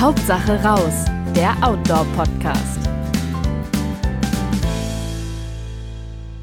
Hauptsache 0.00 0.62
raus, 0.62 1.06
der 1.34 1.56
Outdoor-Podcast. 1.60 2.88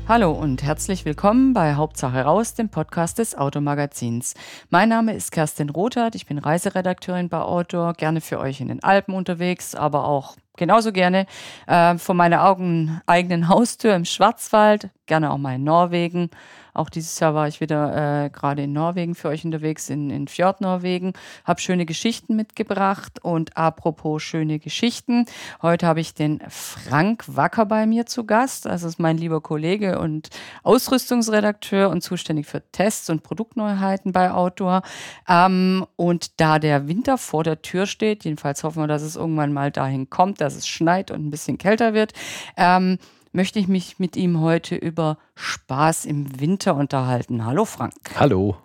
Hallo 0.09 0.33
und 0.33 0.61
herzlich 0.61 1.05
willkommen 1.05 1.53
bei 1.53 1.75
Hauptsache 1.75 2.19
raus, 2.19 2.55
dem 2.55 2.67
Podcast 2.67 3.17
des 3.17 3.33
Automagazins. 3.37 4.33
Mein 4.71 4.89
Name 4.89 5.13
ist 5.13 5.31
Kerstin 5.31 5.69
Rothart, 5.69 6.15
ich 6.15 6.25
bin 6.25 6.37
Reiseredakteurin 6.37 7.29
bei 7.29 7.39
Outdoor, 7.39 7.93
gerne 7.93 8.19
für 8.19 8.39
euch 8.39 8.59
in 8.59 8.67
den 8.67 8.83
Alpen 8.83 9.15
unterwegs, 9.15 9.73
aber 9.73 10.05
auch 10.05 10.35
genauso 10.57 10.91
gerne 10.91 11.25
äh, 11.67 11.97
vor 11.97 12.13
meiner 12.13 12.43
Augen 12.43 12.99
eigenen 13.05 13.47
Haustür 13.47 13.95
im 13.95 14.03
Schwarzwald, 14.03 14.89
gerne 15.05 15.31
auch 15.31 15.37
mal 15.37 15.55
in 15.55 15.63
Norwegen 15.63 16.29
auch 16.75 16.89
dieses 16.89 17.19
Jahr 17.19 17.33
war 17.33 17.47
ich 17.47 17.61
wieder 17.61 18.25
äh, 18.25 18.29
gerade 18.29 18.63
in 18.63 18.73
Norwegen 18.73 19.15
für 19.15 19.29
euch 19.29 19.45
unterwegs, 19.45 19.89
in, 19.89 20.09
in 20.09 20.27
Fjord 20.27 20.61
Norwegen, 20.61 21.13
habe 21.45 21.61
schöne 21.61 21.85
Geschichten 21.85 22.35
mitgebracht. 22.35 23.19
Und 23.23 23.55
apropos 23.57 24.21
schöne 24.21 24.59
Geschichten, 24.59 25.25
heute 25.61 25.87
habe 25.87 26.01
ich 26.01 26.13
den 26.13 26.41
Frank 26.49 27.23
Wacker 27.27 27.65
bei 27.65 27.85
mir 27.85 28.05
zu 28.05 28.25
Gast. 28.25 28.65
Das 28.65 28.83
ist 28.83 28.99
mein 28.99 29.17
lieber 29.17 29.41
Kollege 29.41 29.99
und 29.99 30.29
Ausrüstungsredakteur 30.63 31.89
und 31.89 32.01
zuständig 32.01 32.45
für 32.45 32.61
Tests 32.71 33.09
und 33.09 33.23
Produktneuheiten 33.23 34.11
bei 34.11 34.31
Outdoor. 34.31 34.81
Ähm, 35.27 35.85
und 35.95 36.39
da 36.39 36.59
der 36.59 36.87
Winter 36.87 37.17
vor 37.17 37.43
der 37.43 37.61
Tür 37.61 37.85
steht, 37.85 38.25
jedenfalls 38.25 38.63
hoffen 38.63 38.83
wir, 38.83 38.87
dass 38.87 39.01
es 39.01 39.15
irgendwann 39.15 39.53
mal 39.53 39.71
dahin 39.71 40.09
kommt, 40.09 40.41
dass 40.41 40.55
es 40.55 40.67
schneit 40.67 41.11
und 41.11 41.25
ein 41.25 41.31
bisschen 41.31 41.57
kälter 41.57 41.93
wird, 41.93 42.13
ähm, 42.57 42.97
möchte 43.35 43.59
ich 43.59 43.67
mich 43.67 43.99
mit 43.99 44.15
ihm 44.15 44.39
heute 44.39 44.75
über 44.75 45.17
Spaß 45.35 46.05
im 46.05 46.39
Winter 46.39 46.75
unterhalten. 46.75 47.45
Hallo 47.45 47.65
Frank. 47.65 47.93
Hallo. 48.17 48.55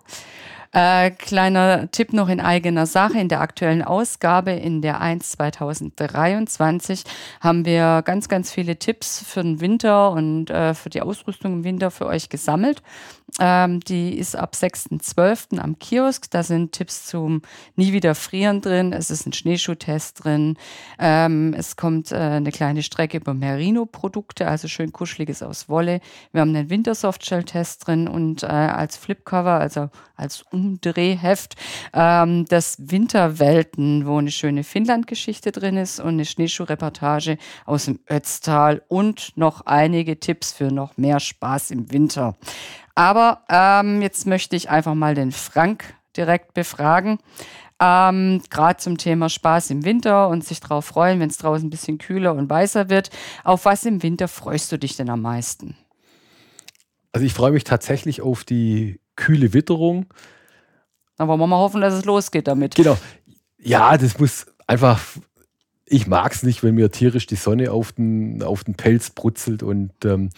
Äh, 0.73 1.11
kleiner 1.11 1.91
Tipp 1.91 2.13
noch 2.13 2.29
in 2.29 2.39
eigener 2.39 2.85
Sache. 2.85 3.19
In 3.19 3.27
der 3.27 3.41
aktuellen 3.41 3.81
Ausgabe, 3.81 4.51
in 4.51 4.81
der 4.81 5.01
1 5.01 5.31
2023, 5.31 7.03
haben 7.41 7.65
wir 7.65 8.01
ganz, 8.05 8.29
ganz 8.29 8.53
viele 8.53 8.77
Tipps 8.77 9.21
für 9.21 9.43
den 9.43 9.59
Winter 9.59 10.11
und 10.11 10.49
äh, 10.49 10.73
für 10.73 10.89
die 10.89 11.01
Ausrüstung 11.01 11.51
im 11.53 11.63
Winter 11.65 11.91
für 11.91 12.05
euch 12.05 12.29
gesammelt. 12.29 12.81
Ähm, 13.39 13.79
die 13.79 14.17
ist 14.17 14.35
ab 14.35 14.53
6.12. 14.55 15.57
am 15.57 15.79
Kiosk. 15.79 16.29
Da 16.31 16.43
sind 16.43 16.73
Tipps 16.73 17.05
zum 17.05 17.41
Nie 17.75 17.93
wieder 17.93 18.13
frieren 18.13 18.61
drin. 18.61 18.93
Es 18.93 19.09
ist 19.09 19.25
ein 19.25 19.33
Schneeschuhtest 19.33 20.23
drin. 20.23 20.57
Ähm, 20.99 21.53
es 21.57 21.75
kommt 21.77 22.11
äh, 22.11 22.15
eine 22.15 22.51
kleine 22.51 22.83
Strecke 22.83 23.17
über 23.17 23.33
Merino-Produkte, 23.33 24.47
also 24.47 24.67
schön 24.67 24.91
kuscheliges 24.91 25.41
aus 25.43 25.69
Wolle. 25.69 26.01
Wir 26.31 26.41
haben 26.41 26.55
einen 26.55 26.69
Wintersoftshell-Test 26.69 27.87
drin 27.87 28.07
und 28.07 28.43
äh, 28.43 28.47
als 28.47 28.97
Flipcover, 28.97 29.53
also 29.53 29.89
als 30.15 30.43
Umdrehheft, 30.51 31.55
ähm, 31.93 32.45
das 32.45 32.77
Winterwelten, 32.79 34.05
wo 34.05 34.17
eine 34.17 34.31
schöne 34.31 34.63
Finnland-Geschichte 34.63 35.51
drin 35.51 35.77
ist 35.77 35.99
und 35.99 36.09
eine 36.09 36.25
Schneeschuhreportage 36.25 37.37
aus 37.65 37.85
dem 37.85 37.99
Ötztal 38.09 38.83
und 38.87 39.33
noch 39.35 39.61
einige 39.61 40.19
Tipps 40.19 40.51
für 40.51 40.71
noch 40.71 40.97
mehr 40.97 41.19
Spaß 41.19 41.71
im 41.71 41.91
Winter. 41.91 42.35
Aber 42.95 43.43
ähm, 43.49 44.01
jetzt 44.01 44.27
möchte 44.27 44.55
ich 44.55 44.69
einfach 44.69 44.95
mal 44.95 45.15
den 45.15 45.31
Frank 45.31 45.95
direkt 46.15 46.53
befragen. 46.53 47.19
Ähm, 47.79 48.41
Gerade 48.49 48.77
zum 48.77 48.97
Thema 48.97 49.29
Spaß 49.29 49.71
im 49.71 49.85
Winter 49.85 50.29
und 50.29 50.45
sich 50.45 50.59
darauf 50.59 50.85
freuen, 50.85 51.19
wenn 51.19 51.29
es 51.29 51.37
draußen 51.37 51.65
ein 51.67 51.71
bisschen 51.71 51.97
kühler 51.97 52.35
und 52.35 52.49
weißer 52.49 52.89
wird. 52.89 53.09
Auf 53.43 53.65
was 53.65 53.85
im 53.85 54.03
Winter 54.03 54.27
freust 54.27 54.71
du 54.71 54.77
dich 54.77 54.95
denn 54.95 55.09
am 55.09 55.21
meisten? 55.21 55.75
Also 57.11 57.25
ich 57.25 57.33
freue 57.33 57.51
mich 57.51 57.63
tatsächlich 57.63 58.21
auf 58.21 58.43
die 58.43 58.99
kühle 59.15 59.53
Witterung. 59.53 60.05
Dann 61.17 61.27
wollen 61.27 61.39
wir 61.39 61.47
mal 61.47 61.57
hoffen, 61.57 61.81
dass 61.81 61.93
es 61.93 62.05
losgeht 62.05 62.47
damit. 62.47 62.75
Genau. 62.75 62.97
Ja, 63.57 63.97
das 63.97 64.17
muss 64.19 64.45
einfach 64.67 64.99
ich 65.91 66.07
mag 66.07 66.31
es 66.31 66.43
nicht, 66.43 66.63
wenn 66.63 66.75
mir 66.75 66.89
tierisch 66.89 67.27
die 67.27 67.35
Sonne 67.35 67.71
auf 67.71 67.91
den, 67.91 68.41
auf 68.43 68.63
den 68.63 68.75
Pelz 68.75 69.09
brutzelt 69.09 69.61
und 69.61 69.91
ähm, 70.05 70.29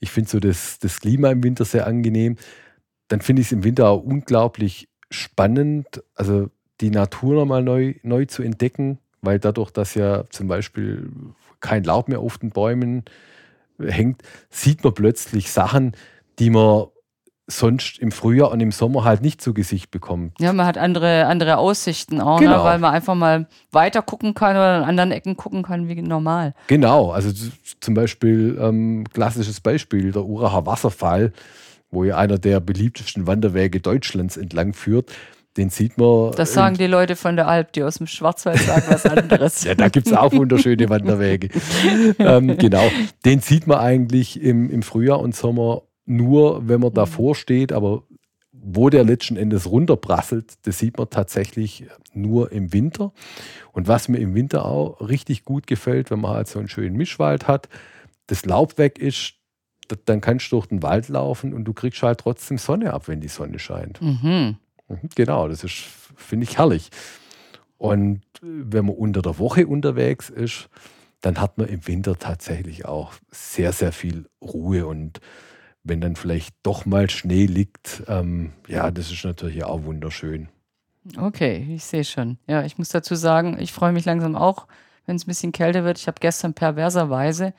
ich 0.00 0.10
finde 0.10 0.30
so 0.30 0.40
das, 0.40 0.78
das 0.78 1.00
Klima 1.00 1.30
im 1.30 1.42
Winter 1.44 1.66
sehr 1.66 1.86
angenehm. 1.86 2.36
Dann 3.08 3.20
finde 3.20 3.42
ich 3.42 3.48
es 3.48 3.52
im 3.52 3.64
Winter 3.64 3.88
auch 3.90 4.02
unglaublich 4.02 4.88
spannend, 5.10 6.02
also 6.14 6.48
die 6.80 6.90
Natur 6.90 7.34
nochmal 7.34 7.62
neu, 7.62 7.94
neu 8.02 8.24
zu 8.24 8.42
entdecken, 8.42 8.98
weil 9.20 9.38
dadurch, 9.38 9.70
dass 9.70 9.94
ja 9.94 10.24
zum 10.30 10.48
Beispiel 10.48 11.10
kein 11.60 11.84
Laub 11.84 12.08
mehr 12.08 12.20
auf 12.20 12.38
den 12.38 12.50
Bäumen 12.50 13.04
hängt, 13.78 14.22
sieht 14.48 14.84
man 14.84 14.94
plötzlich 14.94 15.50
Sachen, 15.50 15.92
die 16.38 16.48
man 16.48 16.86
sonst 17.46 17.98
im 17.98 18.10
Frühjahr 18.10 18.50
und 18.50 18.60
im 18.60 18.72
Sommer 18.72 19.04
halt 19.04 19.20
nicht 19.20 19.40
zu 19.40 19.52
Gesicht 19.52 19.90
bekommt. 19.90 20.32
Ja, 20.40 20.52
man 20.52 20.66
hat 20.66 20.78
andere, 20.78 21.26
andere 21.26 21.58
Aussichten 21.58 22.20
auch, 22.20 22.40
ne? 22.40 22.46
genau. 22.46 22.58
ne? 22.58 22.64
weil 22.64 22.78
man 22.78 22.94
einfach 22.94 23.14
mal 23.14 23.46
weiter 23.70 24.02
gucken 24.02 24.34
kann 24.34 24.56
oder 24.56 24.76
an 24.76 24.84
anderen 24.84 25.12
Ecken 25.12 25.36
gucken 25.36 25.62
kann 25.62 25.88
wie 25.88 26.00
normal. 26.00 26.54
Genau, 26.68 27.10
also 27.10 27.30
zum 27.80 27.94
Beispiel 27.94 28.58
ähm, 28.60 29.04
klassisches 29.12 29.60
Beispiel, 29.60 30.12
der 30.12 30.24
Uracher 30.24 30.64
Wasserfall, 30.64 31.32
wo 31.90 32.04
ja 32.04 32.16
einer 32.16 32.38
der 32.38 32.60
beliebtesten 32.60 33.26
Wanderwege 33.26 33.80
Deutschlands 33.80 34.36
entlang 34.36 34.72
führt. 34.72 35.12
Den 35.56 35.70
sieht 35.70 35.98
man. 35.98 36.32
Das 36.32 36.52
sagen 36.52 36.76
die 36.76 36.88
Leute 36.88 37.14
von 37.14 37.36
der 37.36 37.46
Alp, 37.46 37.72
die 37.74 37.84
aus 37.84 37.98
dem 37.98 38.08
Schwarzwald 38.08 38.58
sagen 38.58 38.82
was 38.88 39.06
anderes. 39.06 39.62
ja, 39.64 39.76
da 39.76 39.88
gibt 39.88 40.08
es 40.08 40.12
auch 40.12 40.32
wunderschöne 40.32 40.88
Wanderwege. 40.88 41.50
ähm, 42.18 42.58
genau. 42.58 42.90
Den 43.24 43.38
sieht 43.38 43.68
man 43.68 43.78
eigentlich 43.78 44.42
im, 44.42 44.68
im 44.68 44.82
Frühjahr 44.82 45.20
und 45.20 45.36
Sommer 45.36 45.82
nur, 46.06 46.68
wenn 46.68 46.80
man 46.80 46.90
mhm. 46.90 46.94
davor 46.94 47.34
steht, 47.34 47.72
aber 47.72 48.02
wo 48.52 48.88
der 48.88 49.04
letzten 49.04 49.36
Endes 49.36 49.70
runterprasselt, 49.70 50.54
das 50.62 50.78
sieht 50.78 50.96
man 50.96 51.10
tatsächlich 51.10 51.86
nur 52.14 52.50
im 52.52 52.72
Winter. 52.72 53.12
Und 53.72 53.88
was 53.88 54.08
mir 54.08 54.18
im 54.18 54.34
Winter 54.34 54.64
auch 54.64 55.00
richtig 55.06 55.44
gut 55.44 55.66
gefällt, 55.66 56.10
wenn 56.10 56.20
man 56.20 56.32
halt 56.32 56.48
so 56.48 56.58
einen 56.58 56.68
schönen 56.68 56.96
Mischwald 56.96 57.46
hat, 57.46 57.68
das 58.26 58.46
Laub 58.46 58.78
weg 58.78 58.98
ist, 58.98 59.34
dann 60.06 60.20
kannst 60.20 60.50
du 60.50 60.56
durch 60.56 60.66
den 60.66 60.82
Wald 60.82 61.08
laufen 61.08 61.52
und 61.52 61.64
du 61.64 61.74
kriegst 61.74 62.02
halt 62.02 62.20
trotzdem 62.20 62.56
Sonne 62.56 62.94
ab, 62.94 63.08
wenn 63.08 63.20
die 63.20 63.28
Sonne 63.28 63.58
scheint. 63.58 64.00
Mhm. 64.00 64.56
mhm 64.88 64.98
genau, 65.14 65.48
das 65.48 65.62
ist, 65.62 65.84
finde 66.16 66.44
ich, 66.44 66.56
herrlich. 66.56 66.90
Und 67.76 68.22
wenn 68.40 68.86
man 68.86 68.94
unter 68.94 69.20
der 69.20 69.38
Woche 69.38 69.66
unterwegs 69.66 70.30
ist, 70.30 70.70
dann 71.20 71.40
hat 71.40 71.58
man 71.58 71.68
im 71.68 71.86
Winter 71.86 72.18
tatsächlich 72.18 72.86
auch 72.86 73.12
sehr, 73.30 73.72
sehr 73.72 73.92
viel 73.92 74.26
Ruhe 74.40 74.86
und 74.86 75.20
wenn 75.84 76.00
dann 76.00 76.16
vielleicht 76.16 76.54
doch 76.62 76.86
mal 76.86 77.08
Schnee 77.10 77.46
liegt, 77.46 78.02
ähm, 78.08 78.52
ja, 78.66 78.90
das 78.90 79.12
ist 79.12 79.24
natürlich 79.24 79.64
auch 79.64 79.84
wunderschön. 79.84 80.48
Okay, 81.18 81.66
ich 81.74 81.84
sehe 81.84 82.04
schon. 82.04 82.38
Ja, 82.46 82.64
ich 82.64 82.78
muss 82.78 82.88
dazu 82.88 83.14
sagen, 83.14 83.58
ich 83.60 83.72
freue 83.72 83.92
mich 83.92 84.06
langsam 84.06 84.34
auch, 84.34 84.66
wenn 85.06 85.16
es 85.16 85.24
ein 85.24 85.28
bisschen 85.28 85.52
kälter 85.52 85.84
wird. 85.84 85.98
Ich 85.98 86.06
habe 86.06 86.16
gestern 86.18 86.54
perverserweise 86.54 87.52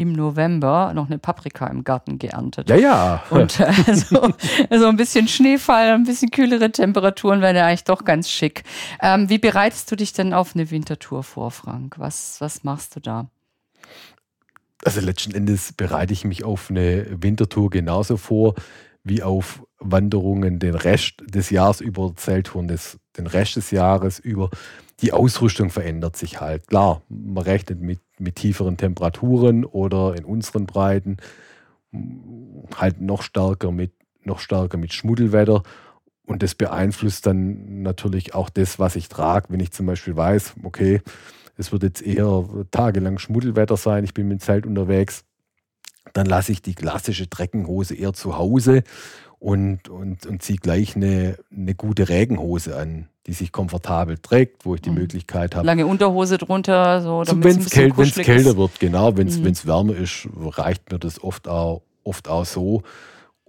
im 0.00 0.12
November 0.12 0.92
noch 0.94 1.06
eine 1.06 1.18
Paprika 1.18 1.66
im 1.66 1.84
Garten 1.84 2.18
geerntet. 2.18 2.70
Ja, 2.70 2.76
ja. 2.76 3.22
Und 3.30 3.60
äh, 3.60 3.94
so, 3.94 4.32
also 4.70 4.86
ein 4.86 4.96
bisschen 4.96 5.28
Schneefall, 5.28 5.90
ein 5.92 6.04
bisschen 6.04 6.30
kühlere 6.30 6.72
Temperaturen 6.72 7.42
wären 7.42 7.54
ja 7.54 7.66
eigentlich 7.66 7.84
doch 7.84 8.04
ganz 8.04 8.30
schick. 8.30 8.64
Ähm, 9.00 9.28
wie 9.28 9.38
bereitest 9.38 9.92
du 9.92 9.96
dich 9.96 10.12
denn 10.12 10.32
auf 10.32 10.56
eine 10.56 10.70
Wintertour 10.70 11.22
vor, 11.22 11.50
Frank? 11.50 11.98
Was, 11.98 12.40
was 12.40 12.64
machst 12.64 12.96
du 12.96 13.00
da? 13.00 13.28
Also 14.84 15.00
letzten 15.00 15.34
Endes 15.34 15.72
bereite 15.72 16.12
ich 16.12 16.24
mich 16.24 16.44
auf 16.44 16.70
eine 16.70 17.06
Wintertour 17.22 17.70
genauso 17.70 18.16
vor 18.16 18.54
wie 19.02 19.22
auf 19.22 19.62
Wanderungen 19.78 20.58
den 20.58 20.74
Rest 20.74 21.22
des 21.26 21.50
Jahres 21.50 21.80
über 21.80 22.14
Zelttouren, 22.16 22.68
des, 22.68 22.98
den 23.16 23.26
Rest 23.26 23.56
des 23.56 23.70
Jahres 23.70 24.18
über. 24.18 24.50
Die 25.00 25.12
Ausrüstung 25.12 25.70
verändert 25.70 26.16
sich 26.16 26.40
halt. 26.40 26.66
Klar, 26.66 27.02
man 27.08 27.44
rechnet 27.44 27.80
mit, 27.80 28.00
mit 28.18 28.36
tieferen 28.36 28.76
Temperaturen 28.76 29.64
oder 29.64 30.14
in 30.16 30.24
unseren 30.24 30.66
Breiten 30.66 31.16
halt 32.76 33.00
noch 33.00 33.22
stärker 33.22 33.72
mit, 33.72 33.92
noch 34.22 34.38
stärker 34.38 34.76
mit 34.76 34.92
Schmuddelwetter. 34.92 35.62
Und 36.30 36.44
das 36.44 36.54
beeinflusst 36.54 37.26
dann 37.26 37.82
natürlich 37.82 38.36
auch 38.36 38.50
das, 38.50 38.78
was 38.78 38.94
ich 38.94 39.08
trage. 39.08 39.46
Wenn 39.48 39.58
ich 39.58 39.72
zum 39.72 39.86
Beispiel 39.86 40.14
weiß, 40.14 40.54
okay, 40.62 41.02
es 41.56 41.72
wird 41.72 41.82
jetzt 41.82 42.02
eher 42.02 42.44
tagelang 42.70 43.18
Schmuddelwetter 43.18 43.76
sein, 43.76 44.04
ich 44.04 44.14
bin 44.14 44.28
mit 44.28 44.38
dem 44.38 44.40
Zelt 44.40 44.64
unterwegs, 44.64 45.24
dann 46.12 46.26
lasse 46.26 46.52
ich 46.52 46.62
die 46.62 46.76
klassische 46.76 47.28
Treckenhose 47.28 47.96
eher 47.96 48.12
zu 48.12 48.38
Hause 48.38 48.84
und, 49.40 49.88
und, 49.88 50.24
und 50.24 50.40
ziehe 50.40 50.58
gleich 50.58 50.94
eine, 50.94 51.36
eine 51.52 51.74
gute 51.74 52.08
Regenhose 52.08 52.76
an, 52.76 53.08
die 53.26 53.32
sich 53.32 53.50
komfortabel 53.50 54.16
trägt, 54.18 54.64
wo 54.64 54.76
ich 54.76 54.82
die 54.82 54.90
mhm. 54.90 54.98
Möglichkeit 54.98 55.56
habe. 55.56 55.66
Lange 55.66 55.84
Unterhose 55.84 56.38
drunter, 56.38 57.02
so 57.02 57.24
so, 57.24 57.42
Wenn 57.42 57.58
es 57.58 57.70
käl 57.70 57.90
kälter 57.90 58.56
wird, 58.56 58.78
genau, 58.78 59.16
wenn 59.16 59.26
es 59.26 59.40
mhm. 59.40 59.66
wärmer 59.68 59.96
ist, 59.96 60.28
reicht 60.36 60.92
mir 60.92 61.00
das 61.00 61.20
oft 61.20 61.48
auch, 61.48 61.82
oft 62.04 62.28
auch 62.28 62.44
so. 62.44 62.84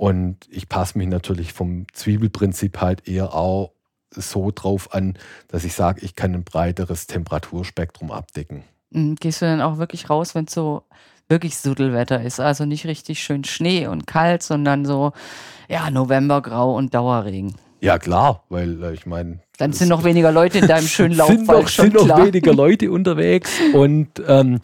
Und 0.01 0.47
ich 0.49 0.67
passe 0.67 0.97
mich 0.97 1.07
natürlich 1.07 1.53
vom 1.53 1.85
Zwiebelprinzip 1.93 2.81
halt 2.81 3.07
eher 3.07 3.35
auch 3.35 3.71
so 4.09 4.49
drauf 4.49 4.95
an, 4.95 5.15
dass 5.47 5.63
ich 5.63 5.75
sage, 5.75 6.01
ich 6.03 6.15
kann 6.15 6.33
ein 6.33 6.43
breiteres 6.43 7.05
Temperaturspektrum 7.05 8.09
abdecken. 8.09 8.63
Mhm, 8.89 9.13
gehst 9.13 9.43
du 9.43 9.45
dann 9.45 9.61
auch 9.61 9.77
wirklich 9.77 10.09
raus, 10.09 10.33
wenn 10.33 10.45
es 10.45 10.55
so 10.55 10.81
wirklich 11.29 11.55
Sudelwetter 11.55 12.19
ist? 12.19 12.39
Also 12.39 12.65
nicht 12.65 12.87
richtig 12.87 13.21
schön 13.21 13.43
Schnee 13.43 13.85
und 13.85 14.07
kalt, 14.07 14.41
sondern 14.41 14.85
so, 14.85 15.11
ja, 15.69 15.91
Novembergrau 15.91 16.75
und 16.75 16.95
Dauerregen. 16.95 17.53
Ja, 17.79 17.99
klar, 17.99 18.43
weil 18.49 18.83
äh, 18.83 18.93
ich 18.95 19.05
meine. 19.05 19.41
Dann 19.59 19.71
sind 19.71 19.89
noch 19.89 20.03
weniger 20.03 20.31
Leute 20.31 20.57
in 20.57 20.67
deinem 20.67 20.87
schönen 20.87 21.13
Laufwald 21.15 21.37
sind 21.37 21.47
noch, 21.47 21.67
schon 21.67 21.85
sind 21.85 21.93
noch 21.93 22.05
klar. 22.05 22.25
weniger 22.25 22.53
Leute 22.55 22.89
unterwegs 22.89 23.51
und 23.75 24.09
ähm, 24.27 24.61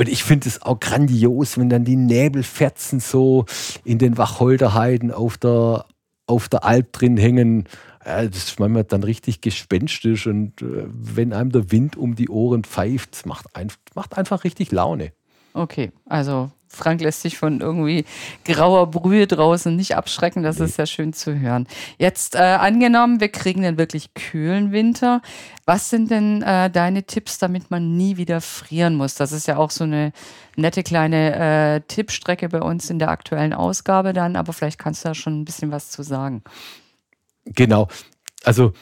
und 0.00 0.08
ich 0.08 0.24
finde 0.24 0.48
es 0.48 0.62
auch 0.62 0.80
grandios, 0.80 1.58
wenn 1.58 1.68
dann 1.68 1.84
die 1.84 1.96
Nebelfetzen 1.96 3.00
so 3.00 3.44
in 3.84 3.98
den 3.98 4.16
Wacholderheiden 4.16 5.10
auf 5.10 5.36
der, 5.36 5.84
auf 6.26 6.48
der 6.48 6.64
Alp 6.64 6.94
drin 6.94 7.18
hängen. 7.18 7.68
Ja, 8.06 8.24
das 8.24 8.44
ist 8.44 8.58
manchmal 8.58 8.84
dann 8.84 9.02
richtig 9.02 9.42
gespenstisch 9.42 10.26
und 10.26 10.62
äh, 10.62 10.86
wenn 10.88 11.34
einem 11.34 11.52
der 11.52 11.70
Wind 11.70 11.98
um 11.98 12.14
die 12.14 12.30
Ohren 12.30 12.64
pfeift, 12.64 13.26
macht, 13.26 13.54
ein, 13.54 13.70
macht 13.94 14.16
einfach 14.16 14.42
richtig 14.44 14.72
Laune. 14.72 15.12
Okay, 15.52 15.92
also 16.06 16.50
Frank 16.72 17.00
lässt 17.00 17.22
sich 17.22 17.36
von 17.36 17.60
irgendwie 17.60 18.04
grauer 18.44 18.90
Brühe 18.90 19.26
draußen 19.26 19.74
nicht 19.74 19.96
abschrecken. 19.96 20.42
Das 20.42 20.58
Nee. 20.58 20.66
ist 20.66 20.78
ja 20.78 20.86
schön 20.86 21.12
zu 21.12 21.38
hören. 21.38 21.66
Jetzt 21.98 22.36
äh, 22.36 22.38
angenommen, 22.38 23.20
wir 23.20 23.28
kriegen 23.28 23.64
einen 23.64 23.76
wirklich 23.76 24.14
kühlen 24.14 24.70
Winter. 24.72 25.20
Was 25.66 25.90
sind 25.90 26.10
denn 26.10 26.42
äh, 26.42 26.70
deine 26.70 27.04
Tipps, 27.04 27.38
damit 27.38 27.70
man 27.70 27.96
nie 27.96 28.16
wieder 28.16 28.40
frieren 28.40 28.94
muss? 28.94 29.14
Das 29.16 29.32
ist 29.32 29.46
ja 29.48 29.56
auch 29.56 29.70
so 29.70 29.84
eine 29.84 30.12
nette 30.56 30.82
kleine 30.82 31.34
äh, 31.36 31.80
Tippstrecke 31.86 32.48
bei 32.48 32.60
uns 32.60 32.88
in 32.88 32.98
der 32.98 33.10
aktuellen 33.10 33.52
Ausgabe 33.52 34.12
dann, 34.12 34.36
aber 34.36 34.52
vielleicht 34.52 34.78
kannst 34.78 35.04
du 35.04 35.08
da 35.08 35.14
schon 35.14 35.40
ein 35.40 35.44
bisschen 35.44 35.70
was 35.72 35.90
zu 35.90 36.02
sagen. 36.02 36.42
Genau. 37.44 37.88
Also 38.44 38.72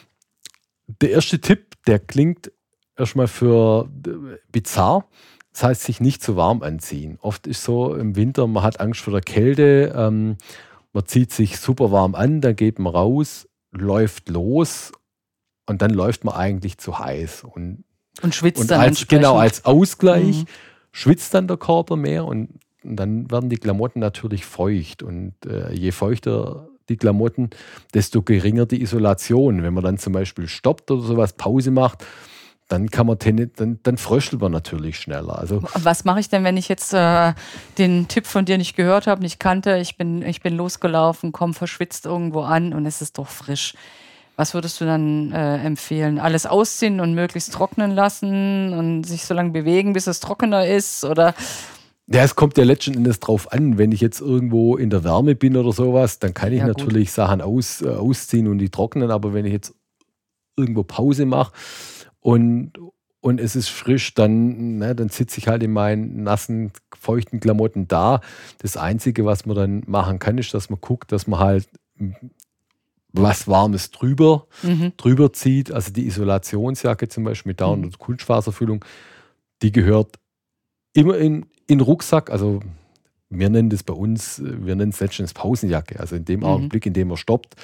der 0.86 1.10
erste 1.10 1.40
Tipp, 1.40 1.74
der 1.86 1.98
klingt 1.98 2.50
erstmal 2.96 3.28
für 3.28 3.88
äh, 4.06 4.36
bizarr. 4.50 5.06
Das 5.58 5.64
heißt, 5.64 5.82
sich 5.82 6.00
nicht 6.00 6.22
zu 6.22 6.36
warm 6.36 6.62
anziehen. 6.62 7.18
Oft 7.20 7.48
ist 7.48 7.64
so 7.64 7.92
im 7.96 8.14
Winter, 8.14 8.46
man 8.46 8.62
hat 8.62 8.78
Angst 8.78 9.00
vor 9.00 9.12
der 9.12 9.22
Kälte, 9.22 9.92
ähm, 9.92 10.36
man 10.92 11.04
zieht 11.04 11.32
sich 11.32 11.58
super 11.58 11.90
warm 11.90 12.14
an, 12.14 12.40
dann 12.40 12.54
geht 12.54 12.78
man 12.78 12.92
raus, 12.94 13.48
läuft 13.72 14.28
los 14.28 14.92
und 15.66 15.82
dann 15.82 15.90
läuft 15.90 16.22
man 16.22 16.36
eigentlich 16.36 16.78
zu 16.78 17.00
heiß. 17.00 17.42
Und, 17.42 17.82
Und 18.22 18.36
schwitzt 18.36 18.60
und 18.60 18.70
dann 18.70 18.78
als, 18.82 19.08
genau 19.08 19.36
als 19.36 19.64
Ausgleich 19.64 20.42
Mhm. 20.42 20.46
schwitzt 20.92 21.34
dann 21.34 21.48
der 21.48 21.56
Körper 21.56 21.96
mehr 21.96 22.24
und, 22.24 22.50
und 22.84 22.94
dann 22.94 23.28
werden 23.28 23.50
die 23.50 23.56
Klamotten 23.56 23.98
natürlich 23.98 24.44
feucht. 24.44 25.02
Und 25.02 25.34
äh, 25.44 25.72
je 25.72 25.90
feuchter 25.90 26.68
die 26.88 26.96
Klamotten, 26.96 27.50
desto 27.94 28.22
geringer 28.22 28.64
die 28.66 28.80
Isolation. 28.80 29.64
Wenn 29.64 29.74
man 29.74 29.82
dann 29.82 29.98
zum 29.98 30.12
Beispiel 30.12 30.46
stoppt 30.46 30.92
oder 30.92 31.02
sowas, 31.02 31.32
Pause 31.32 31.72
macht, 31.72 32.04
dann 32.68 32.90
kann 32.90 33.06
man 33.06 33.18
ten, 33.18 33.50
dann, 33.56 33.80
dann 33.82 33.96
fröstelt 33.96 34.42
man 34.42 34.52
natürlich 34.52 34.98
schneller. 35.00 35.38
Also 35.38 35.62
Was 35.74 36.04
mache 36.04 36.20
ich 36.20 36.28
denn, 36.28 36.44
wenn 36.44 36.58
ich 36.58 36.68
jetzt 36.68 36.92
äh, 36.92 37.32
den 37.78 38.08
Tipp 38.08 38.26
von 38.26 38.44
dir 38.44 38.58
nicht 38.58 38.76
gehört 38.76 39.06
habe, 39.06 39.22
nicht 39.22 39.40
kannte? 39.40 39.78
Ich 39.78 39.96
bin, 39.96 40.22
ich 40.22 40.42
bin 40.42 40.54
losgelaufen, 40.54 41.32
komm 41.32 41.54
verschwitzt 41.54 42.04
irgendwo 42.04 42.42
an 42.42 42.74
und 42.74 42.84
es 42.84 43.00
ist 43.00 43.18
doch 43.18 43.28
frisch. 43.28 43.74
Was 44.36 44.54
würdest 44.54 44.80
du 44.80 44.84
dann 44.84 45.32
äh, 45.32 45.56
empfehlen? 45.64 46.20
Alles 46.20 46.46
ausziehen 46.46 47.00
und 47.00 47.14
möglichst 47.14 47.52
trocknen 47.52 47.90
lassen 47.90 48.72
und 48.72 49.02
sich 49.02 49.24
so 49.24 49.34
lange 49.34 49.50
bewegen, 49.50 49.94
bis 49.94 50.06
es 50.06 50.20
trockener 50.20 50.66
ist? 50.66 51.04
Oder 51.04 51.34
Ja, 52.06 52.22
es 52.22 52.36
kommt 52.36 52.56
ja 52.58 52.64
letzten 52.64 52.94
Endes 52.94 53.18
drauf 53.18 53.50
an, 53.50 53.78
wenn 53.78 53.92
ich 53.92 54.00
jetzt 54.00 54.20
irgendwo 54.20 54.76
in 54.76 54.90
der 54.90 55.02
Wärme 55.02 55.34
bin 55.34 55.56
oder 55.56 55.72
sowas, 55.72 56.18
dann 56.18 56.34
kann 56.34 56.52
ich 56.52 56.60
Ja, 56.60 56.68
natürlich 56.68 57.10
Sachen 57.12 57.40
aus, 57.40 57.80
äh, 57.80 57.88
ausziehen 57.88 58.46
und 58.46 58.58
die 58.58 58.68
trocknen, 58.68 59.10
aber 59.10 59.32
wenn 59.32 59.46
ich 59.46 59.52
jetzt 59.52 59.74
irgendwo 60.56 60.82
Pause 60.82 61.24
mache 61.24 61.52
und, 62.20 62.72
und 63.20 63.40
es 63.40 63.56
ist 63.56 63.68
frisch, 63.68 64.14
dann, 64.14 64.78
ne, 64.78 64.94
dann 64.94 65.08
sitze 65.08 65.38
ich 65.38 65.48
halt 65.48 65.62
in 65.62 65.72
meinen 65.72 66.22
nassen, 66.22 66.72
feuchten 66.98 67.40
Klamotten 67.40 67.88
da. 67.88 68.20
Das 68.58 68.76
Einzige, 68.76 69.24
was 69.24 69.46
man 69.46 69.56
dann 69.56 69.82
machen 69.86 70.18
kann, 70.18 70.38
ist, 70.38 70.54
dass 70.54 70.70
man 70.70 70.80
guckt, 70.80 71.12
dass 71.12 71.26
man 71.26 71.40
halt 71.40 71.68
mm, 71.96 72.12
was 73.12 73.48
Warmes 73.48 73.90
drüber, 73.90 74.46
mhm. 74.62 74.92
drüber 74.96 75.32
zieht. 75.32 75.72
Also 75.72 75.92
die 75.92 76.06
Isolationsjacke 76.06 77.08
zum 77.08 77.24
Beispiel 77.24 77.50
mit 77.50 77.60
Down- 77.60 77.80
Mhm. 77.80 77.84
und 77.86 77.98
Kunstfaserfüllung, 77.98 78.84
die 79.62 79.72
gehört 79.72 80.16
immer 80.92 81.16
in, 81.16 81.42
in 81.66 81.78
den 81.78 81.80
Rucksack. 81.80 82.30
Also 82.30 82.60
wir 83.30 83.50
nennen 83.50 83.70
das 83.70 83.82
bei 83.82 83.94
uns, 83.94 84.38
äh, 84.38 84.64
wir 84.66 84.74
nennen 84.76 84.90
es 84.90 85.00
letztens 85.00 85.34
Pausenjacke. 85.34 85.98
Also 86.00 86.16
in 86.16 86.24
dem 86.24 86.40
Mhm. 86.40 86.46
Augenblick, 86.46 86.86
in 86.86 86.92
dem 86.92 87.10
er 87.10 87.16
stoppt, 87.16 87.54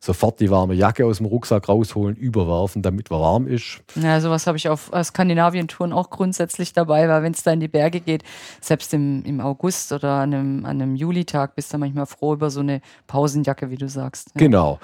sofort 0.00 0.38
die 0.38 0.48
warme 0.48 0.74
Jacke 0.74 1.04
aus 1.04 1.16
dem 1.16 1.26
Rucksack 1.26 1.68
rausholen, 1.68 2.14
überwerfen, 2.14 2.82
damit 2.82 3.10
er 3.10 3.18
warm 3.20 3.48
ist. 3.48 3.80
ja, 3.96 4.20
sowas 4.20 4.46
habe 4.46 4.56
ich 4.56 4.68
auf 4.68 4.92
äh, 4.92 5.02
Skandinavien-Touren 5.02 5.92
auch 5.92 6.10
grundsätzlich 6.10 6.72
dabei, 6.72 7.08
weil 7.08 7.22
wenn 7.24 7.32
es 7.32 7.42
da 7.42 7.50
in 7.50 7.58
die 7.58 7.66
Berge 7.68 7.98
geht, 8.00 8.22
selbst 8.60 8.94
im, 8.94 9.24
im 9.24 9.40
August 9.40 9.92
oder 9.92 10.12
an 10.20 10.32
einem, 10.34 10.64
an 10.64 10.80
einem 10.80 10.94
Julitag, 10.94 11.56
bist 11.56 11.74
du 11.74 11.78
manchmal 11.78 12.06
froh 12.06 12.34
über 12.34 12.50
so 12.50 12.60
eine 12.60 12.80
Pausenjacke, 13.08 13.70
wie 13.70 13.76
du 13.76 13.88
sagst. 13.88 14.28
Ja. 14.34 14.38
Genau. 14.38 14.78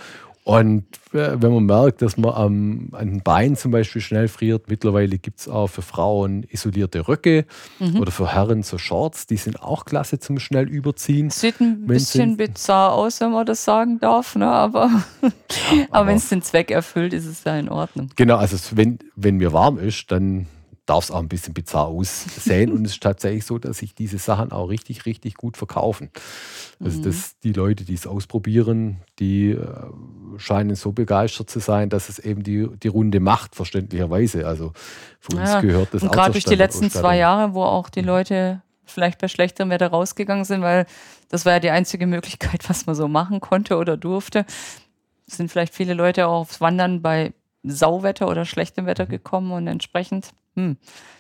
Und 0.45 0.85
äh, 1.15 1.41
wenn 1.41 1.55
man 1.55 1.65
merkt, 1.65 2.03
dass 2.03 2.19
man 2.19 2.35
am, 2.35 2.89
an 2.93 3.23
Beinen 3.23 3.57
zum 3.57 3.71
Beispiel 3.73 4.03
schnell 4.03 4.29
friert, 4.29 4.69
mittlerweile 4.69 5.17
gibt 5.17 5.41
es 5.41 5.49
auch 5.49 5.69
für 5.69 5.81
Frauen 5.81 6.45
isolierte 6.51 7.09
Röcke 7.09 7.47
Mhm. 7.81 7.99
oder 8.01 8.13
für 8.13 8.31
Herren 8.35 8.63
so 8.63 8.77
Shorts, 8.77 9.27
die 9.27 9.39
sind 9.39 9.63
auch 9.63 9.87
klasse 9.87 10.19
zum 10.19 10.39
schnell 10.39 10.69
überziehen. 10.69 11.31
Sieht 11.31 11.61
ein 11.63 11.87
bisschen 11.87 12.37
bizarr 12.37 12.93
aus, 12.93 13.21
wenn 13.23 13.33
man 13.33 13.47
das 13.47 13.65
sagen 13.65 13.99
darf, 14.01 14.37
ne? 14.37 14.47
aber, 14.47 14.85
aber, 15.23 15.33
aber- 15.91 16.07
wenn 16.09 16.17
es 16.19 16.29
den 16.29 16.43
Zweck 16.43 16.71
erfüllt, 16.71 17.15
ist 17.15 17.25
es 17.25 17.43
ja 17.45 17.57
in 17.57 17.71
Ordnung. 17.71 18.11
Genau, 18.17 18.37
also 18.37 18.59
wenn, 18.77 18.99
wenn 19.17 19.39
mir 19.39 19.55
warm 19.55 19.79
ist, 19.79 20.13
dann 20.13 20.47
darf 20.87 21.05
es 21.05 21.11
auch 21.11 21.21
ein 21.21 21.29
bisschen 21.29 21.55
bizarr 21.55 21.87
aussehen. 21.87 22.73
und 22.73 22.85
es 22.85 22.93
ist 22.93 23.03
tatsächlich 23.03 23.45
so, 23.45 23.59
dass 23.59 23.79
sich 23.79 23.95
diese 23.95 24.19
Sachen 24.19 24.53
auch 24.53 24.67
richtig, 24.67 25.07
richtig 25.07 25.35
gut 25.35 25.57
verkaufen. 25.57 26.11
Also 26.79 27.03
das, 27.03 27.39
die 27.39 27.53
Leute, 27.53 27.85
die 27.85 27.95
es 27.95 28.07
ausprobieren, 28.07 28.99
die 29.19 29.53
äh, 29.53 29.67
scheinen 30.37 30.77
so 30.77 30.93
begeistert 30.93 31.49
zu 31.49 31.61
sein, 31.61 31.89
dass 31.89 32.09
es 32.09 32.19
eben 32.19 32.43
die, 32.43 32.69
die 32.83 32.89
Runde 32.89 33.21
macht, 33.21 33.55
verständlicherweise. 33.55 34.47
Also 34.47 34.73
für 35.21 35.37
uns 35.37 35.51
Ja, 35.51 35.61
gehört 35.61 35.95
das 35.95 36.03
Und 36.03 36.11
auch 36.11 36.13
gerade 36.13 36.33
durch 36.33 36.45
die 36.45 36.55
letzten 36.55 36.91
zwei. 36.91 37.17
Jahre, 37.17 37.55
wo 37.55 37.63
auch 37.63 37.89
die 37.89 38.03
Leute 38.03 38.63
vielleicht 38.85 39.21
bei 39.21 39.29
schlechterem 39.29 39.71
Wetter 39.71 39.89
rausgegangen 39.89 40.45
sind, 40.45 40.61
weil 40.61 40.87
das 41.31 41.47
war 41.47 41.55
ja 41.55 41.61
die 41.61 41.71
einzige 41.71 42.07
Möglichkeit, 42.07 42.61
was 42.69 42.87
man 42.87 42.95
so 42.95 43.09
machen 43.09 43.41
konnte 43.41 43.77
oder 43.77 43.97
durfte, 43.97 44.45
sind 45.27 45.51
vielleicht 45.51 45.75
viele 45.75 45.95
Leute 45.95 46.27
auch 46.27 46.41
aufs 46.41 46.61
Wandern 46.61 47.01
bei 47.01 47.33
Sauwetter 47.63 48.29
oder 48.29 48.45
schlechtem 48.45 48.85
Wetter 48.85 49.07
gekommen 49.07 49.53
und 49.53 49.67
entsprechend 49.67 50.35
hm, 50.57 50.77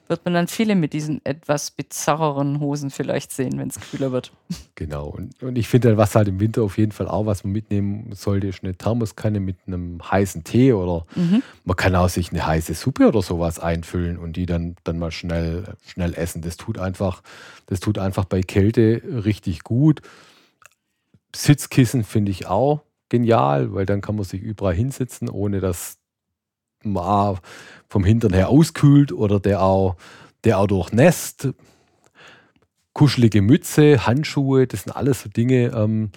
wird 0.06 0.24
man 0.24 0.34
dann 0.34 0.48
viele 0.48 0.74
mit 0.74 0.92
diesen 0.92 1.24
etwas 1.24 1.70
bizarreren 1.70 2.60
Hosen 2.60 2.90
vielleicht 2.90 3.32
sehen, 3.32 3.58
wenn 3.58 3.68
es 3.68 3.80
kühler 3.80 4.12
wird. 4.12 4.32
Genau. 4.74 5.06
Und, 5.08 5.42
und 5.42 5.56
ich 5.56 5.66
finde, 5.68 5.96
was 5.96 6.14
halt 6.14 6.28
im 6.28 6.40
Winter 6.40 6.62
auf 6.62 6.78
jeden 6.78 6.92
Fall 6.92 7.08
auch, 7.08 7.26
was 7.26 7.42
man 7.42 7.52
mitnehmen 7.52 8.12
sollte, 8.14 8.48
ist 8.48 8.62
eine 8.62 8.74
Thermoskanne 8.74 9.40
mit 9.40 9.56
einem 9.66 10.00
heißen 10.02 10.44
Tee 10.44 10.72
oder 10.72 11.06
Mhm. 11.16 11.42
man 11.64 11.76
kann 11.76 11.94
auch 11.96 12.08
sich 12.08 12.30
eine 12.30 12.46
heiße 12.46 12.74
Suppe 12.74 13.08
oder 13.08 13.22
sowas 13.22 13.58
einfüllen 13.58 14.18
und 14.18 14.36
die 14.36 14.46
dann, 14.46 14.76
dann 14.84 14.98
mal 14.98 15.10
schnell, 15.10 15.64
schnell 15.86 16.14
essen. 16.14 16.42
Das 16.42 16.56
tut 16.56 16.78
einfach, 16.78 17.22
das 17.66 17.80
tut 17.80 17.98
einfach 17.98 18.24
bei 18.26 18.42
Kälte 18.42 19.02
richtig 19.24 19.64
gut. 19.64 20.00
Sitzkissen 21.34 22.04
finde 22.04 22.30
ich 22.30 22.46
auch 22.46 22.82
genial, 23.08 23.72
weil 23.74 23.86
dann 23.86 24.00
kann 24.00 24.16
man 24.16 24.24
sich 24.24 24.40
überall 24.42 24.74
hinsetzen, 24.74 25.28
ohne 25.28 25.60
dass 25.60 25.98
man 26.84 27.38
vom 27.88 28.04
Hintern 28.04 28.32
her 28.32 28.48
auskühlt 28.48 29.12
oder 29.12 29.40
der 29.40 29.62
auch, 29.62 29.96
der 30.44 30.58
auch 30.58 30.66
durchnässt. 30.66 31.48
Kuschelige 32.92 33.42
Mütze, 33.42 34.06
Handschuhe, 34.06 34.66
das 34.66 34.82
sind 34.84 34.92
alles 34.92 35.22
so 35.22 35.28
Dinge, 35.28 35.72
ähm, 35.74 36.10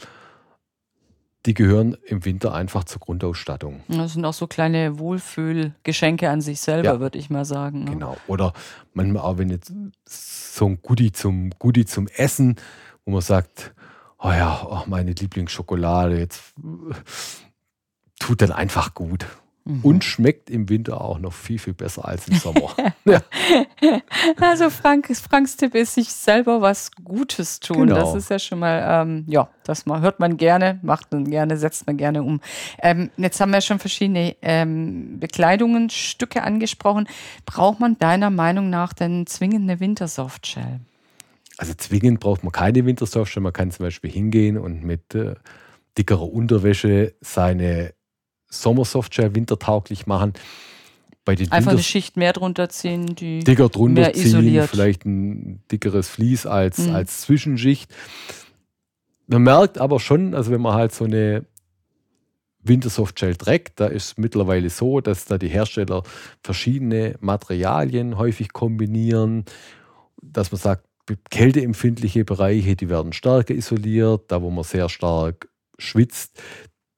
die 1.47 1.53
gehören 1.53 1.95
im 2.05 2.23
Winter 2.25 2.53
einfach 2.53 2.83
zur 2.83 2.99
Grundausstattung. 2.99 3.81
Das 3.87 4.13
sind 4.13 4.25
auch 4.25 4.33
so 4.33 4.47
kleine 4.47 4.99
Wohlfühlgeschenke 4.99 6.29
an 6.29 6.41
sich 6.41 6.59
selber, 6.59 6.93
Ja. 6.95 6.99
würde 6.99 7.17
ich 7.17 7.29
mal 7.29 7.45
sagen. 7.45 7.85
ne? 7.85 7.91
Genau. 7.91 8.17
Oder 8.27 8.53
manchmal 8.93 9.23
auch, 9.23 9.37
wenn 9.37 9.49
jetzt 9.49 9.71
so 10.07 10.65
ein 10.65 10.79
Goodie 10.81 11.11
zum, 11.13 11.51
Goodie 11.57 11.85
zum 11.85 12.07
Essen, 12.09 12.57
wo 13.05 13.11
man 13.11 13.21
sagt, 13.21 13.73
oh 14.19 14.29
ja, 14.29 14.61
oh, 14.69 14.83
meine 14.87 15.11
Lieblingsschokolade, 15.11 16.19
jetzt 16.19 16.53
tut 18.19 18.41
dann 18.41 18.51
einfach 18.51 18.93
gut. 18.93 19.25
Mhm. 19.67 19.81
Und 19.83 20.03
schmeckt 20.05 20.49
im 20.49 20.69
Winter 20.69 21.01
auch 21.01 21.19
noch 21.19 21.33
viel, 21.33 21.59
viel 21.59 21.73
besser 21.73 22.07
als 22.07 22.27
im 22.29 22.37
Sommer. 22.37 22.73
ja, 23.05 23.21
Also 24.39 24.69
Frank, 24.69 25.13
Franks 25.15 25.57
Tipp 25.57 25.75
ist, 25.75 25.95
sich 25.95 26.07
selber 26.07 26.61
was 26.61 26.91
Gutes 27.03 27.59
tun. 27.59 27.87
Genau. 27.87 27.95
Das 27.95 28.15
ist 28.15 28.29
ja 28.29 28.39
schon 28.39 28.59
mal, 28.59 29.01
ähm, 29.03 29.25
ja, 29.27 29.49
das 29.65 29.85
mal 29.85 29.99
hört 29.99 30.21
man 30.21 30.37
gerne, 30.37 30.79
macht 30.83 31.11
man 31.11 31.29
gerne, 31.29 31.57
setzt 31.57 31.85
man 31.85 31.97
gerne 31.97 32.23
um. 32.23 32.39
Ähm, 32.81 33.09
jetzt 33.17 33.41
haben 33.41 33.51
wir 33.51 33.59
schon 33.59 33.79
verschiedene 33.79 34.37
ähm, 34.41 35.19
Bekleidungen, 35.19 35.89
Stücke 35.89 36.43
angesprochen. 36.43 37.09
Braucht 37.45 37.81
man 37.81 37.97
deiner 37.99 38.29
Meinung 38.29 38.69
nach 38.69 38.93
denn 38.93 39.27
zwingend 39.27 39.69
eine 39.69 39.81
Wintersoftshell? 39.81 40.79
Also 41.57 41.73
zwingend 41.73 42.21
braucht 42.21 42.43
man 42.43 42.53
keine 42.53 42.85
Wintersoftshell. 42.85 43.43
Man 43.43 43.53
kann 43.53 43.71
zum 43.71 43.85
Beispiel 43.85 44.11
hingehen 44.11 44.57
und 44.57 44.83
mit 44.83 45.13
äh, 45.13 45.35
dickerer 45.97 46.31
Unterwäsche 46.31 47.15
seine 47.19 47.96
Sommersoftshell 48.49 49.35
wintertauglich 49.35 50.07
machen. 50.07 50.33
Bei 51.25 51.35
den 51.35 51.51
Einfach 51.51 51.71
eine 51.71 51.77
Winters- 51.79 51.85
Schicht 51.85 52.15
mehr 52.17 52.33
drunter 52.33 52.69
ziehen, 52.69 53.15
die 53.15 53.39
dicker 53.39 53.69
drunter 53.69 54.01
mehr 54.01 54.13
ziehen, 54.13 54.25
isoliert. 54.27 54.69
vielleicht 54.69 55.05
ein 55.05 55.61
dickeres 55.71 56.07
Vlies 56.07 56.45
als, 56.45 56.77
Mhm. 56.79 56.95
als 56.95 57.21
Zwischenschicht. 57.21 57.93
Man 59.27 59.43
merkt 59.43 59.77
aber 59.77 59.99
schon, 59.99 60.33
also 60.33 60.51
wenn 60.51 60.61
man 60.61 60.73
halt 60.73 60.93
so 60.93 61.03
eine 61.03 61.45
Wintersoftshell 62.63 63.35
Dreck. 63.35 63.75
Da 63.75 63.87
ist 63.87 64.17
mittlerweile 64.17 64.69
so, 64.69 64.99
dass 65.01 65.25
da 65.25 65.37
die 65.37 65.47
Hersteller 65.47 66.03
verschiedene 66.43 67.15
Materialien 67.19 68.17
häufig 68.17 68.51
kombinieren, 68.53 69.45
dass 70.21 70.51
man 70.51 70.59
sagt, 70.59 70.85
kälteempfindliche 71.29 72.25
Bereiche, 72.25 72.75
die 72.75 72.89
werden 72.89 73.13
stärker 73.13 73.53
isoliert, 73.53 74.25
da 74.31 74.41
wo 74.41 74.49
man 74.49 74.65
sehr 74.65 74.89
stark 74.89 75.47
schwitzt, 75.77 76.41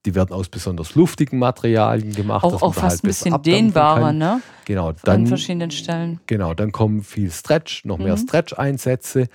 die 0.05 0.15
werden 0.15 0.33
aus 0.33 0.49
besonders 0.49 0.95
luftigen 0.95 1.39
Materialien 1.39 2.13
gemacht. 2.13 2.43
Auch, 2.43 2.61
auch 2.61 2.73
fast 2.73 2.97
halt 2.97 3.03
ein 3.03 3.07
bisschen 3.07 3.41
dehnbarer, 3.41 4.13
ne? 4.13 4.41
Genau, 4.65 4.93
dann, 5.03 5.21
An 5.21 5.27
verschiedenen 5.27 5.71
Stellen. 5.71 6.21
Genau, 6.27 6.53
dann 6.53 6.71
kommen 6.71 7.03
viel 7.03 7.31
Stretch, 7.31 7.85
noch 7.85 7.97
mehr 7.97 8.15
mhm. 8.15 8.21
Stretch-Einsätze 8.21 9.27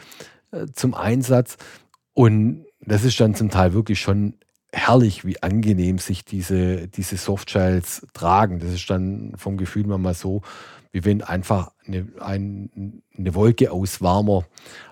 äh, 0.52 0.66
zum 0.72 0.94
Einsatz. 0.94 1.56
Und 2.14 2.64
das 2.80 3.04
ist 3.04 3.18
dann 3.20 3.34
zum 3.34 3.50
Teil 3.50 3.74
wirklich 3.74 4.00
schon 4.00 4.34
herrlich, 4.72 5.24
wie 5.24 5.42
angenehm 5.42 5.98
sich 5.98 6.24
diese, 6.24 6.88
diese 6.88 7.16
Softshells 7.16 8.06
tragen. 8.12 8.58
Das 8.58 8.72
ist 8.72 8.88
dann 8.88 9.32
vom 9.36 9.56
Gefühl 9.56 9.86
mal 9.86 10.14
so, 10.14 10.42
wie 10.92 11.04
wenn 11.04 11.22
einfach 11.22 11.72
eine, 11.86 12.06
ein, 12.20 13.02
eine 13.16 13.34
Wolke 13.34 13.70
aus 13.70 14.00
warmer, 14.00 14.44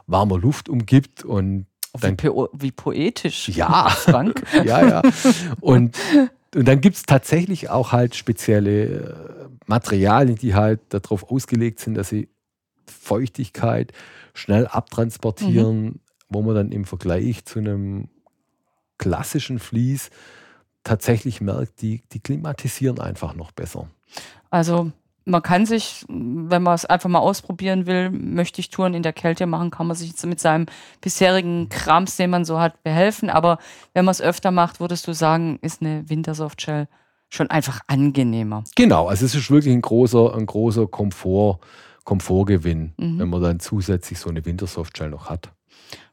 warmer 0.06 0.38
Luft 0.38 0.68
umgibt 0.68 1.24
und 1.24 1.66
dann, 2.00 2.12
wie, 2.12 2.16
po 2.16 2.48
wie 2.52 2.72
poetisch. 2.72 3.48
Ja, 3.50 3.88
Frank. 3.90 4.42
ja, 4.64 4.86
ja. 4.86 5.02
Und, 5.60 5.98
und 6.54 6.68
dann 6.68 6.80
gibt 6.80 6.96
es 6.96 7.02
tatsächlich 7.02 7.70
auch 7.70 7.92
halt 7.92 8.14
spezielle 8.14 8.84
äh, 8.84 9.14
Materialien, 9.66 10.36
die 10.36 10.54
halt 10.54 10.80
darauf 10.88 11.30
ausgelegt 11.30 11.80
sind, 11.80 11.94
dass 11.94 12.08
sie 12.08 12.28
Feuchtigkeit 12.86 13.92
schnell 14.34 14.66
abtransportieren, 14.66 15.84
mhm. 15.84 16.00
wo 16.28 16.42
man 16.42 16.54
dann 16.54 16.72
im 16.72 16.84
Vergleich 16.84 17.44
zu 17.44 17.58
einem 17.58 18.08
klassischen 18.98 19.58
Vlies 19.58 20.10
tatsächlich 20.84 21.40
merkt, 21.40 21.82
die, 21.82 22.02
die 22.12 22.20
klimatisieren 22.20 23.00
einfach 23.00 23.34
noch 23.34 23.52
besser. 23.52 23.88
Also 24.50 24.92
man 25.24 25.42
kann 25.42 25.66
sich, 25.66 26.04
wenn 26.08 26.62
man 26.62 26.74
es 26.74 26.84
einfach 26.84 27.08
mal 27.08 27.20
ausprobieren 27.20 27.86
will, 27.86 28.10
möchte 28.10 28.60
ich 28.60 28.70
Touren 28.70 28.94
in 28.94 29.02
der 29.02 29.12
Kälte 29.12 29.46
machen, 29.46 29.70
kann 29.70 29.86
man 29.86 29.96
sich 29.96 30.08
jetzt 30.08 30.26
mit 30.26 30.40
seinem 30.40 30.66
bisherigen 31.00 31.68
Krams, 31.68 32.16
den 32.16 32.30
man 32.30 32.44
so 32.44 32.58
hat, 32.58 32.82
behelfen. 32.82 33.30
Aber 33.30 33.58
wenn 33.94 34.04
man 34.04 34.12
es 34.12 34.20
öfter 34.20 34.50
macht, 34.50 34.80
würdest 34.80 35.06
du 35.06 35.14
sagen, 35.14 35.58
ist 35.62 35.80
eine 35.80 36.08
Wintersoftshell 36.08 36.88
schon 37.28 37.50
einfach 37.50 37.80
angenehmer. 37.86 38.64
Genau, 38.76 39.08
also 39.08 39.24
es 39.24 39.34
ist 39.34 39.50
wirklich 39.50 39.72
ein 39.72 39.80
großer, 39.80 40.34
ein 40.34 40.46
großer 40.46 40.86
Komfort, 40.86 41.60
Komfortgewinn, 42.04 42.92
mhm. 42.98 43.18
wenn 43.18 43.28
man 43.28 43.42
dann 43.42 43.60
zusätzlich 43.60 44.18
so 44.18 44.28
eine 44.28 44.44
Wintersoftshell 44.44 45.10
noch 45.10 45.30
hat. 45.30 45.50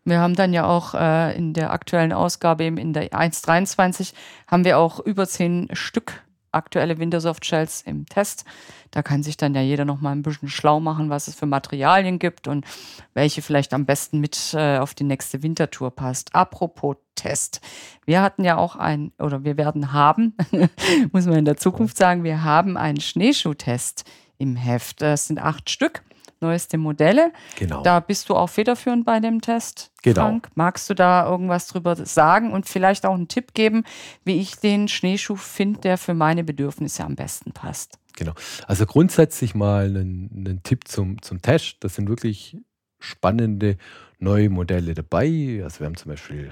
Wir 0.05 0.19
haben 0.19 0.35
dann 0.35 0.53
ja 0.53 0.65
auch 0.65 0.93
äh, 0.93 1.35
in 1.35 1.53
der 1.53 1.71
aktuellen 1.71 2.13
Ausgabe, 2.13 2.63
eben 2.63 2.77
in 2.77 2.93
der 2.93 3.09
1.23, 3.09 4.13
haben 4.47 4.63
wir 4.63 4.77
auch 4.77 4.99
über 4.99 5.27
zehn 5.27 5.67
Stück 5.73 6.23
aktuelle 6.51 6.97
Wintersoft 6.97 7.45
Shells 7.45 7.81
im 7.81 8.05
Test. 8.05 8.45
Da 8.91 9.03
kann 9.03 9.23
sich 9.23 9.37
dann 9.37 9.55
ja 9.55 9.61
jeder 9.61 9.85
noch 9.85 10.01
mal 10.01 10.11
ein 10.11 10.21
bisschen 10.21 10.49
schlau 10.49 10.79
machen, 10.79 11.09
was 11.09 11.27
es 11.27 11.35
für 11.35 11.45
Materialien 11.45 12.19
gibt 12.19 12.47
und 12.47 12.65
welche 13.13 13.41
vielleicht 13.41 13.73
am 13.73 13.85
besten 13.85 14.19
mit 14.19 14.53
äh, 14.53 14.77
auf 14.77 14.93
die 14.93 15.03
nächste 15.03 15.43
Wintertour 15.43 15.91
passt. 15.91 16.35
Apropos 16.35 16.97
Test. 17.15 17.59
Wir 18.05 18.21
hatten 18.21 18.43
ja 18.45 18.57
auch 18.57 18.77
ein, 18.77 19.11
oder 19.19 19.43
wir 19.43 19.57
werden 19.57 19.91
haben, 19.91 20.35
muss 21.11 21.25
man 21.25 21.35
in 21.35 21.45
der 21.45 21.57
Zukunft 21.57 21.97
sagen, 21.97 22.23
wir 22.23 22.43
haben 22.43 22.77
einen 22.77 23.01
Schneeschuhtest 23.01 24.05
im 24.37 24.55
Heft. 24.55 25.01
Das 25.01 25.27
sind 25.27 25.39
acht 25.39 25.69
Stück 25.69 26.01
neueste 26.41 26.77
Modelle. 26.77 27.31
Genau. 27.57 27.83
Da 27.83 27.99
bist 27.99 28.29
du 28.29 28.35
auch 28.35 28.49
federführend 28.49 29.05
bei 29.05 29.19
dem 29.19 29.41
Test. 29.41 29.91
Genau. 30.01 30.21
Frank. 30.21 30.49
Magst 30.55 30.89
du 30.89 30.93
da 30.93 31.29
irgendwas 31.29 31.67
drüber 31.67 31.95
sagen 31.95 32.51
und 32.51 32.67
vielleicht 32.67 33.05
auch 33.05 33.13
einen 33.13 33.27
Tipp 33.27 33.53
geben, 33.53 33.83
wie 34.23 34.39
ich 34.39 34.55
den 34.55 34.87
Schneeschuh 34.87 35.35
finde, 35.35 35.81
der 35.81 35.97
für 35.97 36.13
meine 36.13 36.43
Bedürfnisse 36.43 37.03
am 37.03 37.15
besten 37.15 37.51
passt? 37.51 37.99
Genau. 38.15 38.33
Also 38.67 38.85
grundsätzlich 38.85 39.55
mal 39.55 39.85
einen, 39.85 40.29
einen 40.33 40.63
Tipp 40.63 40.87
zum, 40.87 41.21
zum 41.21 41.41
Test. 41.41 41.77
Das 41.81 41.95
sind 41.95 42.09
wirklich 42.09 42.57
spannende 42.99 43.77
neue 44.19 44.49
Modelle 44.49 44.93
dabei. 44.93 45.61
Also 45.63 45.79
wir 45.79 45.87
haben 45.87 45.95
zum 45.95 46.11
Beispiel 46.11 46.49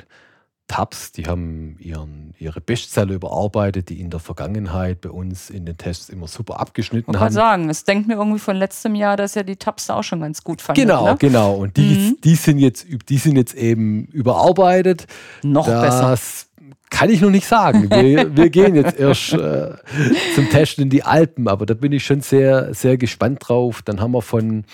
Tabs, 0.67 1.13
die 1.13 1.27
haben 1.27 1.77
ihren, 1.79 2.33
ihre 2.39 2.59
Bestseller 2.59 3.13
überarbeitet, 3.13 3.89
die 3.89 4.01
in 4.01 4.09
der 4.09 4.19
Vergangenheit 4.19 5.01
bei 5.01 5.09
uns 5.09 5.49
in 5.49 5.65
den 5.65 5.77
Tests 5.77 6.09
immer 6.09 6.27
super 6.27 6.59
abgeschnitten 6.59 7.07
haben. 7.07 7.15
Ich 7.15 7.19
kann 7.19 7.31
sagen, 7.31 7.69
es 7.69 7.85
denkt 7.85 8.07
mir 8.07 8.15
irgendwie 8.15 8.39
von 8.39 8.55
letztem 8.55 8.93
Jahr, 8.93 9.15
dass 9.15 9.35
ja 9.35 9.43
die 9.43 9.55
Tabs 9.55 9.89
auch 9.89 10.03
schon 10.03 10.19
ganz 10.19 10.43
gut 10.43 10.61
fanden. 10.61 10.81
Genau, 10.81 11.05
ne? 11.05 11.15
genau. 11.17 11.55
Und 11.55 11.77
die, 11.77 11.81
mhm. 11.81 12.17
die, 12.23 12.35
sind 12.35 12.59
jetzt, 12.59 12.85
die 13.07 13.17
sind 13.17 13.37
jetzt 13.37 13.55
eben 13.55 14.05
überarbeitet. 14.07 15.07
Noch 15.41 15.67
das 15.67 15.81
besser. 15.81 16.17
Kann 16.89 17.09
ich 17.09 17.21
noch 17.21 17.29
nicht 17.29 17.47
sagen. 17.47 17.89
Wir, 17.89 18.35
wir 18.35 18.49
gehen 18.49 18.75
jetzt 18.75 18.99
erst 18.99 19.33
äh, 19.33 19.73
zum 20.35 20.49
Testen 20.49 20.83
in 20.83 20.89
die 20.89 21.03
Alpen, 21.03 21.47
aber 21.47 21.65
da 21.65 21.73
bin 21.73 21.91
ich 21.91 22.05
schon 22.05 22.21
sehr, 22.21 22.73
sehr 22.73 22.97
gespannt 22.97 23.39
drauf. 23.47 23.81
Dann 23.83 24.01
haben 24.01 24.11
wir 24.11 24.21
von 24.21 24.65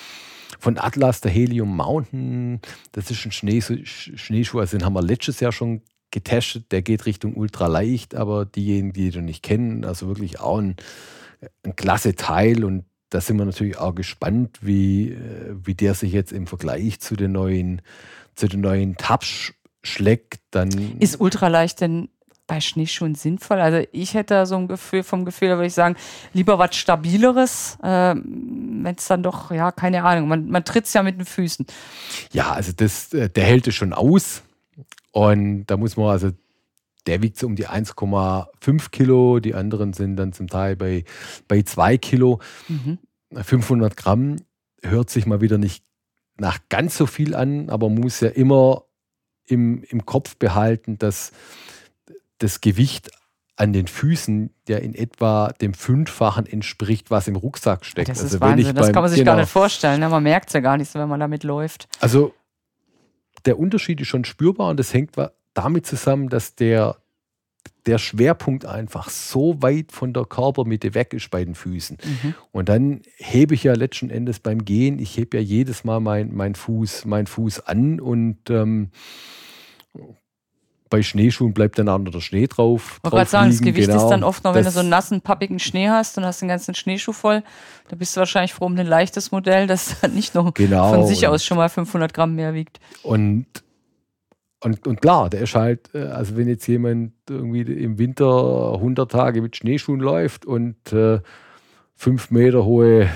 von 0.64 0.78
Atlas, 0.78 1.20
der 1.20 1.30
Helium 1.30 1.76
Mountain. 1.76 2.62
Das 2.94 3.12
ist 3.12 3.26
ein 3.26 3.34
Schnee, 3.34 3.62
Schneeschuh, 3.62 4.60
also 4.60 4.78
den 4.78 4.86
haben 4.86 4.94
wir 4.94 5.02
letztes 5.02 5.42
Jahr 5.42 5.52
schon 5.52 5.82
getestet. 6.10 6.72
Der 6.72 6.82
geht 6.82 7.06
Richtung 7.06 7.36
ultraleicht, 7.36 8.16
aber 8.16 8.46
diejenigen, 8.46 8.94
die 8.94 9.10
den 9.10 9.26
nicht 9.26 9.44
kennen, 9.44 9.84
also 9.84 10.08
wirklich 10.08 10.40
auch 10.40 10.60
ein, 10.60 10.78
ein 11.64 11.76
klasse 11.76 12.16
Teil 12.16 12.64
und 12.64 12.86
da 13.10 13.20
sind 13.20 13.38
wir 13.38 13.46
natürlich 13.46 13.78
auch 13.78 13.94
gespannt, 13.94 14.60
wie, 14.62 15.12
äh, 15.12 15.56
wie 15.64 15.76
der 15.76 15.96
sich 15.96 16.14
jetzt 16.14 16.32
im 16.32 16.48
Vergleich 16.48 17.02
zu 17.02 17.18
den 17.18 17.34
neuen, 17.34 17.82
zu 18.34 18.48
den 18.48 18.62
neuen 18.62 18.96
Tabs 18.96 19.54
schlägt. 19.84 20.40
Dann 20.52 20.98
ist 21.00 21.20
ultraleicht 21.20 21.82
denn 21.82 22.08
bei 22.48 22.62
Schneeschuhen 22.62 23.16
sinnvoll? 23.16 23.60
Also 23.60 23.88
ich 23.92 24.14
hätte 24.14 24.46
so 24.46 24.56
ein 24.56 24.68
Gefühl 24.68 25.04
vom 25.04 25.26
Gefühl, 25.26 25.50
da 25.50 25.56
würde 25.56 25.68
ich 25.68 25.74
sagen, 25.74 25.96
lieber 26.34 26.60
was 26.60 26.76
Stabileres, 26.76 27.78
äh, 27.82 28.16
wenn 28.16 28.96
es 28.98 29.08
dann 29.08 29.24
doch, 29.24 29.52
ja, 29.52 29.72
keine 29.72 30.04
Ahnung, 30.04 30.28
man, 30.28 30.50
man 30.50 30.66
tritt 30.66 30.86
es 30.86 30.94
ja 30.94 31.04
mit 31.04 31.18
den 31.18 31.26
Füßen. 31.26 31.66
Ja, 32.32 32.52
also 32.52 32.72
das, 32.76 33.14
äh, 33.14 33.30
der 33.30 33.46
hält 33.46 33.68
es 33.68 33.76
schon 33.76 33.94
aus. 33.94 34.44
Und 35.12 35.68
da 35.68 35.78
muss 35.78 35.96
man 35.96 36.08
also, 36.08 36.32
der 37.06 37.22
wiegt 37.22 37.38
so 37.38 37.48
um 37.48 37.56
die 37.56 37.68
1,5 37.68 38.92
Kilo, 38.92 39.40
die 39.40 39.54
anderen 39.56 39.94
sind 39.94 40.16
dann 40.16 40.34
zum 40.34 40.48
Teil 40.48 40.76
bei, 40.76 41.04
bei 41.48 41.62
2 41.62 41.98
Kilo. 41.98 42.40
Mhm. 42.68 42.98
500 43.32 43.98
Gramm 43.98 44.38
hört 44.82 45.10
sich 45.10 45.26
mal 45.26 45.42
wieder 45.42 45.58
nicht 45.58 45.84
nach 46.38 46.60
ganz 46.70 46.98
so 46.98 47.06
viel 47.06 47.36
an, 47.36 47.70
aber 47.70 47.90
man 47.90 48.02
muss 48.02 48.20
ja 48.20 48.30
immer 48.30 48.84
im, 49.46 49.84
im 49.84 50.06
Kopf 50.06 50.36
behalten, 50.38 50.98
dass 50.98 51.32
das 52.44 52.62
Gewicht 52.62 53.10
an 53.56 53.72
den 53.72 53.88
Füßen 53.88 54.50
ja 54.68 54.78
in 54.78 54.96
etwa 54.96 55.54
dem 55.62 55.74
Fünffachen 55.74 56.46
entspricht, 56.46 57.12
was 57.12 57.28
im 57.28 57.36
Rucksack 57.36 57.86
steckt. 57.86 58.10
Das 58.10 58.18
ist 58.18 58.26
also 58.26 58.42
Wahnsinn, 58.42 58.76
das 58.76 58.92
kann 58.92 59.04
man 59.04 59.10
sich 59.10 59.20
genau, 59.20 59.34
gar 59.34 59.42
nicht 59.42 59.50
vorstellen. 59.50 60.00
Ne? 60.00 60.10
Man 60.10 60.24
merkt 60.24 60.50
es 60.50 60.54
ja 60.54 60.60
gar 60.60 60.78
nicht 60.78 60.92
so, 60.92 61.00
wenn 61.00 61.08
man 61.08 61.20
damit 61.20 61.44
läuft. 61.44 61.88
Also 62.00 62.34
der 63.46 63.60
Unterschied 63.60 64.02
ist 64.02 64.08
schon 64.08 64.26
spürbar 64.26 64.70
und 64.70 64.80
das 64.80 64.94
hängt 64.94 65.12
damit 65.54 65.86
zusammen, 65.86 66.30
dass 66.30 66.56
der, 66.56 66.98
der 67.86 68.00
Schwerpunkt 68.00 68.66
einfach 68.66 69.10
so 69.10 69.62
weit 69.62 69.92
von 69.92 70.14
der 70.14 70.26
Körpermitte 70.26 70.96
weg 70.96 71.14
ist 71.14 71.30
bei 71.30 71.46
den 71.46 71.54
Füßen. 71.54 71.98
Mhm. 72.04 72.34
Und 72.52 72.70
dann 72.70 73.02
hebe 73.18 73.54
ich 73.54 73.64
ja 73.64 73.74
letzten 73.74 74.10
Endes 74.10 74.40
beim 74.40 74.66
Gehen, 74.66 74.98
ich 74.98 75.16
hebe 75.16 75.38
ja 75.38 75.44
jedes 75.44 75.84
Mal 75.84 76.00
meinen 76.00 76.36
mein 76.36 76.56
Fuß, 76.56 77.06
mein 77.06 77.28
Fuß 77.28 77.68
an 77.68 78.00
und 78.00 78.50
ähm, 78.50 78.90
bei 80.94 81.02
Schneeschuhen 81.02 81.56
bleibt 81.56 81.80
dann 81.80 81.90
auch 81.90 81.98
noch 81.98 82.12
der 82.12 82.20
Schnee 82.20 82.46
drauf. 82.46 82.98
Ich 82.98 83.04
wollte 83.04 83.16
gerade 83.16 83.30
sagen, 83.32 83.50
das 83.50 83.62
Gewicht 83.62 83.88
genau. 83.88 84.04
ist 84.04 84.12
dann 84.12 84.24
oft 84.24 84.44
noch, 84.44 84.54
wenn 84.54 84.64
du 84.64 84.70
so 84.70 84.82
einen 84.82 84.90
nassen, 84.90 85.22
pappigen 85.22 85.58
Schnee 85.58 85.90
hast 85.90 86.20
und 86.20 86.24
hast 86.24 86.40
den 86.40 86.50
ganzen 86.50 86.76
Schneeschuh 86.76 87.14
voll, 87.14 87.42
da 87.88 87.96
bist 87.96 88.16
du 88.16 88.20
wahrscheinlich 88.20 88.54
froh 88.54 88.68
um 88.68 88.78
ein 88.78 88.86
leichtes 88.86 89.32
Modell, 89.32 89.66
das 89.66 90.00
dann 90.02 90.14
nicht 90.14 90.36
noch 90.36 90.54
genau. 90.54 90.94
von 90.94 91.08
sich 91.08 91.28
aus 91.28 91.44
schon 91.44 91.58
mal 91.58 91.68
500 91.68 92.14
Gramm 92.14 92.36
mehr 92.36 92.54
wiegt. 92.54 92.80
Und, 93.02 93.48
und, 94.60 94.86
und 94.86 95.02
klar, 95.02 95.32
der 95.32 95.42
ist 95.42 95.56
halt, 95.56 95.90
äh, 95.96 96.04
also 96.04 96.38
wenn 96.38 96.48
jetzt 96.48 96.68
jemand 96.68 97.14
irgendwie 97.28 97.62
im 97.62 97.98
Winter 97.98 98.74
100 98.76 99.12
Tage 99.12 99.42
mit 99.42 99.56
Schneeschuhen 99.56 100.00
läuft 100.00 100.46
und 100.46 100.94
äh, 100.94 101.22
fünf 101.96 102.30
Meter 102.30 102.66
hohe 102.66 103.10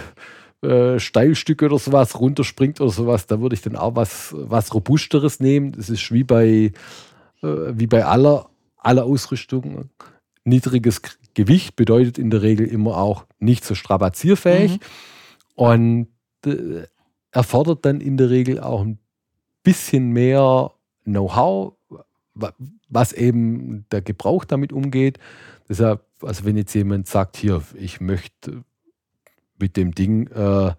äh, 0.63 0.97
Steilstücke 0.97 1.65
oder 1.65 1.77
sowas 1.77 2.19
runterspringt 2.19 2.81
oder 2.81 2.89
sowas, 2.89 3.27
da 3.27 3.39
würde 3.39 3.53
ich 3.53 3.61
dann 3.61 3.75
auch 3.75 3.95
was, 3.95 4.33
was 4.35 4.73
Robusteres 4.73 5.39
nehmen. 5.39 5.73
Das 5.73 5.91
ist 5.91 6.11
wie 6.11 6.23
bei 6.23 6.71
wie 7.41 7.87
bei 7.87 8.05
aller, 8.05 8.49
aller 8.77 9.05
Ausrüstung. 9.05 9.89
Niedriges 10.43 11.01
Gewicht 11.33 11.75
bedeutet 11.75 12.17
in 12.17 12.29
der 12.29 12.41
Regel 12.41 12.67
immer 12.67 12.97
auch 12.97 13.25
nicht 13.39 13.63
so 13.63 13.75
strapazierfähig 13.75 14.73
mhm. 14.73 14.79
und 15.55 16.07
äh, 16.45 16.87
erfordert 17.31 17.85
dann 17.85 18.01
in 18.01 18.17
der 18.17 18.29
Regel 18.29 18.59
auch 18.59 18.81
ein 18.81 18.97
bisschen 19.63 20.11
mehr 20.11 20.71
Know-how, 21.03 21.73
was 22.89 23.13
eben 23.13 23.85
der 23.91 24.01
Gebrauch 24.01 24.45
damit 24.45 24.73
umgeht. 24.73 25.19
Deshalb, 25.69 26.03
also 26.21 26.45
wenn 26.45 26.57
jetzt 26.57 26.73
jemand 26.73 27.07
sagt, 27.07 27.37
hier, 27.37 27.61
ich 27.75 28.01
möchte 28.01 28.63
mit 29.59 29.77
dem 29.77 29.93
Ding 29.93 30.27
äh, 30.27 30.71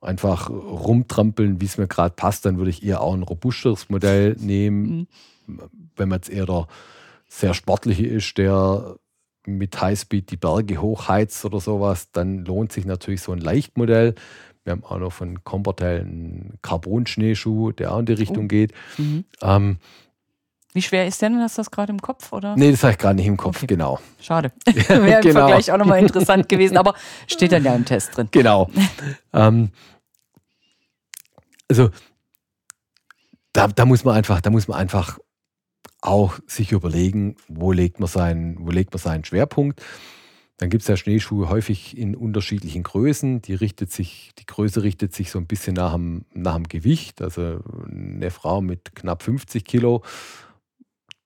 einfach 0.00 0.50
rumtrampeln, 0.50 1.60
wie 1.60 1.66
es 1.66 1.78
mir 1.78 1.86
gerade 1.86 2.14
passt, 2.14 2.44
dann 2.44 2.58
würde 2.58 2.70
ich 2.70 2.82
eher 2.82 3.00
auch 3.00 3.14
ein 3.14 3.22
robusteres 3.22 3.88
Modell 3.88 4.36
nehmen. 4.40 5.06
Wenn 5.46 6.08
man 6.08 6.18
jetzt 6.18 6.30
eher 6.30 6.46
der 6.46 6.66
sehr 7.28 7.54
sportliche 7.54 8.06
ist, 8.06 8.36
der 8.38 8.96
mit 9.46 9.80
Highspeed 9.80 10.30
die 10.30 10.36
Berge 10.36 10.80
hochheizt 10.80 11.44
oder 11.44 11.60
sowas, 11.60 12.10
dann 12.12 12.44
lohnt 12.44 12.72
sich 12.72 12.84
natürlich 12.84 13.22
so 13.22 13.32
ein 13.32 13.38
Leichtmodell. 13.38 14.14
Wir 14.64 14.72
haben 14.72 14.84
auch 14.84 14.98
noch 14.98 15.12
von 15.12 15.42
Comportel 15.42 16.00
einen 16.00 16.58
Carbon-Schneeschuh, 16.62 17.72
der 17.72 17.92
auch 17.92 17.98
in 17.98 18.06
die 18.06 18.12
Richtung 18.12 18.44
oh. 18.44 18.48
geht. 18.48 18.72
Mhm. 18.96 19.24
Ähm, 19.40 19.78
Wie 20.72 20.82
schwer 20.82 21.06
ist 21.06 21.20
denn? 21.20 21.40
Hast 21.40 21.58
du 21.58 21.60
das 21.60 21.70
gerade 21.70 21.90
im 21.90 22.00
Kopf? 22.00 22.32
Oder? 22.32 22.54
Nee, 22.56 22.70
das 22.70 22.82
habe 22.84 22.92
ich 22.92 22.98
gerade 22.98 23.16
nicht 23.16 23.26
im 23.26 23.36
Kopf, 23.36 23.56
okay. 23.56 23.66
genau. 23.66 23.98
Schade. 24.20 24.52
Wäre 24.66 25.16
im 25.16 25.22
genau. 25.22 25.40
Vergleich 25.40 25.72
auch 25.72 25.78
nochmal 25.78 25.98
interessant 25.98 26.48
gewesen, 26.48 26.76
aber 26.76 26.94
steht 27.26 27.50
dann 27.50 27.64
ja 27.64 27.74
im 27.74 27.84
Test 27.84 28.16
drin. 28.16 28.28
Genau. 28.30 28.70
ähm, 29.32 29.70
also 31.68 31.90
da, 33.52 33.66
da, 33.66 33.84
muss 33.84 34.04
man 34.04 34.14
einfach, 34.14 34.40
da 34.40 34.50
muss 34.50 34.68
man 34.68 34.78
einfach 34.78 35.18
auch 36.02 36.38
sich 36.46 36.72
überlegen, 36.72 37.36
wo 37.48 37.72
legt 37.72 38.00
man 38.00 38.08
seinen, 38.08 38.66
wo 38.66 38.70
legt 38.70 38.92
man 38.92 38.98
seinen 38.98 39.24
Schwerpunkt. 39.24 39.82
Dann 40.58 40.68
gibt 40.68 40.82
es 40.82 40.88
ja 40.88 40.96
Schneeschuhe 40.96 41.48
häufig 41.48 41.96
in 41.96 42.14
unterschiedlichen 42.14 42.82
Größen. 42.82 43.40
Die, 43.42 43.54
richtet 43.54 43.90
sich, 43.90 44.32
die 44.38 44.46
Größe 44.46 44.82
richtet 44.82 45.14
sich 45.14 45.30
so 45.30 45.38
ein 45.38 45.46
bisschen 45.46 45.74
nach 45.74 45.94
dem, 45.94 46.24
nach 46.34 46.54
dem 46.54 46.68
Gewicht. 46.68 47.22
Also 47.22 47.60
eine 47.90 48.30
Frau 48.30 48.60
mit 48.60 48.94
knapp 48.94 49.22
50 49.22 49.64
Kilo, 49.64 50.02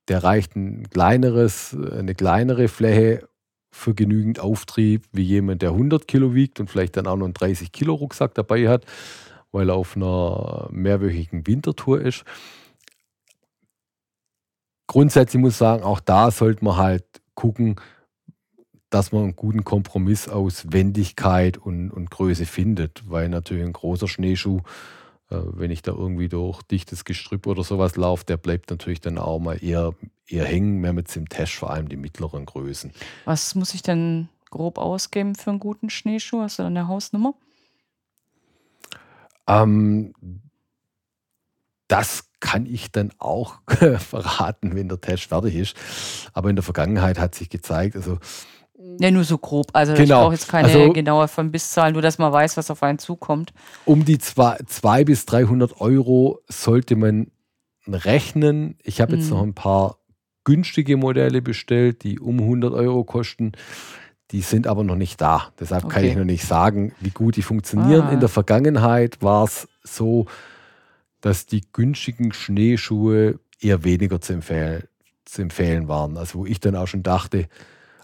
der 0.09 0.23
reicht 0.23 0.57
ein 0.57 0.89
kleineres, 0.89 1.75
eine 1.75 2.15
kleinere 2.15 2.69
Fläche 2.69 3.29
für 3.71 3.95
genügend 3.95 4.41
Auftrieb 4.41 5.05
wie 5.13 5.25
jemand, 5.25 5.63
der 5.63 5.71
100 5.71 6.09
Kilo 6.09 6.35
wiegt 6.35 6.61
und 6.61 6.71
vielleicht 6.71 6.97
dann 6.97 7.07
auch 7.07 7.17
noch 7.17 7.27
einen 7.27 7.35
30 7.35 7.73
Kilo 7.73 7.95
Rucksack 7.95 8.35
dabei 8.35 8.69
hat, 8.69 8.87
weil 9.53 9.69
er 9.69 9.75
auf 9.75 9.97
einer 9.97 10.69
mehrwöchigen 10.71 11.47
Wintertour 11.47 12.01
ist. 12.01 12.25
Grundsätzlich 14.97 15.43
muss 15.43 15.53
ich 15.53 15.59
sagen, 15.59 15.83
auch 15.83 16.01
da 16.01 16.31
sollte 16.31 16.65
man 16.65 16.79
halt 16.79 17.05
gucken, 17.35 17.77
dass 18.89 19.13
man 19.13 19.25
einen 19.25 19.37
guten 19.37 19.63
Kompromiss 19.63 20.27
aus 20.27 20.73
Wendigkeit 20.73 21.59
und, 21.59 21.91
und 21.91 22.11
Größe 22.11 22.47
findet, 22.47 23.03
weil 23.07 23.29
natürlich 23.29 23.63
ein 23.63 23.75
großer 23.75 24.09
Schneeschuh, 24.09 24.61
äh, 25.29 25.37
wenn 25.37 25.71
ich 25.71 25.83
da 25.83 25.93
irgendwie 25.93 26.31
durch 26.31 26.63
dichtes 26.63 27.05
Gestrüpp 27.05 27.47
oder 27.47 27.63
sowas 27.63 27.97
laufe, 27.97 28.25
der 28.25 28.39
bleibt 28.39 28.71
natürlich 28.71 29.03
dann 29.03 29.19
auch 29.19 29.39
mal 29.39 29.63
eher, 29.63 29.93
eher 30.27 30.47
hängen. 30.47 30.87
Haben 30.87 30.97
jetzt 30.97 31.15
im 31.15 31.29
Test 31.29 31.53
vor 31.53 31.69
allem 31.69 31.91
die 31.91 31.99
mittleren 31.99 32.47
Größen. 32.47 32.91
Was 33.27 33.55
muss 33.55 33.75
ich 33.75 33.83
denn 33.83 34.31
grob 34.49 34.79
ausgeben 34.79 35.35
für 35.35 35.51
einen 35.51 35.61
guten 35.61 35.91
Schneeschuh? 35.91 36.41
Hast 36.41 36.59
du 36.59 36.63
da 36.63 36.69
eine 36.69 36.89
Hausnummer? 36.89 37.35
Ähm, 39.47 40.15
das 41.87 42.26
kann 42.41 42.67
ich 42.67 42.93
dann 42.93 43.11
auch 43.19 43.61
verraten, 43.99 44.75
wenn 44.75 44.89
der 44.89 45.01
Test 45.01 45.25
fertig 45.25 45.55
ist. 45.55 45.77
Aber 46.33 46.51
in 46.51 46.57
der 46.57 46.63
Vergangenheit 46.63 47.19
hat 47.19 47.35
sich 47.35 47.51
gezeigt, 47.51 47.97
also 47.97 48.19
ja, 48.99 49.11
nur 49.11 49.25
so 49.25 49.39
grob. 49.39 49.69
Also 49.73 49.95
genau. 49.95 50.03
ich 50.03 50.11
brauche 50.11 50.33
jetzt 50.35 50.49
keine 50.49 50.69
also, 50.69 50.93
genaue 50.93 51.29
Vermisszahl, 51.29 51.93
nur 51.93 52.03
dass 52.03 52.19
man 52.19 52.33
weiß, 52.33 52.57
was 52.57 52.71
auf 52.71 52.83
einen 52.83 52.99
zukommt. 52.99 53.53
Um 53.85 54.05
die 54.05 54.19
200 54.19 55.07
bis 55.07 55.27
300 55.27 55.81
Euro 55.81 56.41
sollte 56.49 56.95
man 56.97 57.31
rechnen. 57.89 58.77
Ich 58.83 59.01
habe 59.01 59.17
jetzt 59.17 59.27
mhm. 59.27 59.31
noch 59.31 59.43
ein 59.43 59.55
paar 59.55 59.99
günstige 60.45 60.97
Modelle 60.97 61.43
bestellt, 61.43 62.05
die 62.05 62.19
um 62.21 62.41
100 62.41 62.73
Euro 62.75 63.05
kosten. 63.05 63.53
Die 64.31 64.41
sind 64.41 64.67
aber 64.67 64.85
noch 64.85 64.97
nicht 64.97 65.21
da. 65.21 65.53
Deshalb 65.59 65.85
okay. 65.85 65.95
kann 65.95 66.05
ich 66.05 66.17
noch 66.17 66.25
nicht 66.25 66.45
sagen, 66.45 66.93
wie 67.01 67.11
gut 67.11 67.37
die 67.37 67.43
funktionieren. 67.43 68.09
Ah. 68.09 68.13
In 68.13 68.21
der 68.21 68.29
Vergangenheit 68.29 69.23
war 69.23 69.45
es 69.45 69.69
so, 69.83 70.27
dass 71.21 71.47
die 71.47 71.63
günstigen 71.73 72.33
Schneeschuhe 72.33 73.41
eher 73.61 73.85
weniger 73.85 74.21
zu 74.21 74.35
empfehlen, 74.35 74.85
zu 75.25 75.43
empfehlen 75.43 75.89
waren. 75.89 76.17
Also 76.17 76.41
wo 76.41 76.47
ich 76.47 76.61
dann 76.61 76.77
auch 76.77 76.87
schon 76.87 77.03
dachte, 77.03 77.49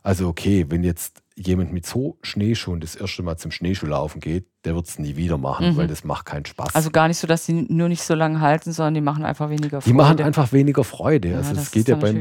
also 0.02 0.28
okay, 0.28 0.66
wenn 0.68 0.82
jetzt 0.82 1.22
jemand 1.34 1.72
mit 1.72 1.86
so 1.86 2.18
Schneeschuhen 2.22 2.80
das 2.80 2.94
erste 2.94 3.22
Mal 3.22 3.36
zum 3.38 3.50
Schneeschuhlaufen 3.50 4.20
geht, 4.20 4.46
der 4.64 4.74
wird 4.74 4.86
es 4.86 4.98
nie 4.98 5.16
wieder 5.16 5.38
machen, 5.38 5.72
mhm. 5.72 5.76
weil 5.76 5.86
das 5.86 6.04
macht 6.04 6.26
keinen 6.26 6.44
Spaß. 6.44 6.74
Also 6.74 6.90
gar 6.90 7.08
nicht 7.08 7.18
so, 7.18 7.26
dass 7.26 7.46
sie 7.46 7.66
nur 7.68 7.88
nicht 7.88 8.02
so 8.02 8.14
lange 8.14 8.40
halten, 8.40 8.72
sondern 8.72 8.94
die 8.94 9.00
machen 9.00 9.24
einfach 9.24 9.48
weniger 9.48 9.80
Freude. 9.80 9.90
Die 9.90 9.96
machen 9.96 10.20
einfach 10.20 10.52
weniger 10.52 10.84
Freude. 10.84 11.30
Ja, 11.30 11.38
also 11.38 11.54
es 11.54 11.70
geht 11.70 11.88
ja 11.88 11.96
beim, 11.96 12.20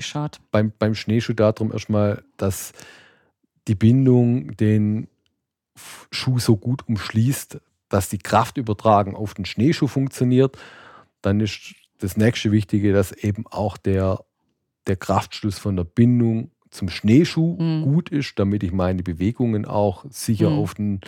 beim, 0.52 0.72
beim 0.78 0.96
Schneeschuh 0.96 1.34
darum 1.34 1.72
erstmal, 1.72 2.24
dass 2.38 2.74
die 3.68 3.76
Bindung 3.76 4.56
den 4.58 5.08
Schuh 6.12 6.40
so 6.40 6.56
gut 6.58 6.88
umschließt, 6.88 7.60
dass 7.90 8.10
die 8.10 8.20
Kraftübertragung 8.20 9.16
auf 9.16 9.34
den 9.34 9.46
Schneeschuh 9.46 9.88
funktioniert. 9.88 10.58
Dann 11.22 11.40
ist 11.40 11.76
das 12.00 12.18
nächste 12.18 12.52
Wichtige, 12.52 12.94
dass 12.94 13.12
eben 13.12 13.46
auch 13.48 13.78
der, 13.78 14.20
der 14.88 14.96
Kraftschluss 14.96 15.60
von 15.60 15.76
der 15.76 15.84
Bindung 15.84 16.52
zum 16.72 16.90
Schneeschuh 16.90 17.58
mhm. 17.62 17.84
gut 17.84 18.10
ist, 18.10 18.40
damit 18.40 18.64
ich 18.64 18.72
meine 18.72 19.04
Bewegungen 19.04 19.66
auch 19.66 20.06
sicher 20.10 20.50
mhm. 20.50 20.60
auf, 20.60 20.74
den, 20.74 21.02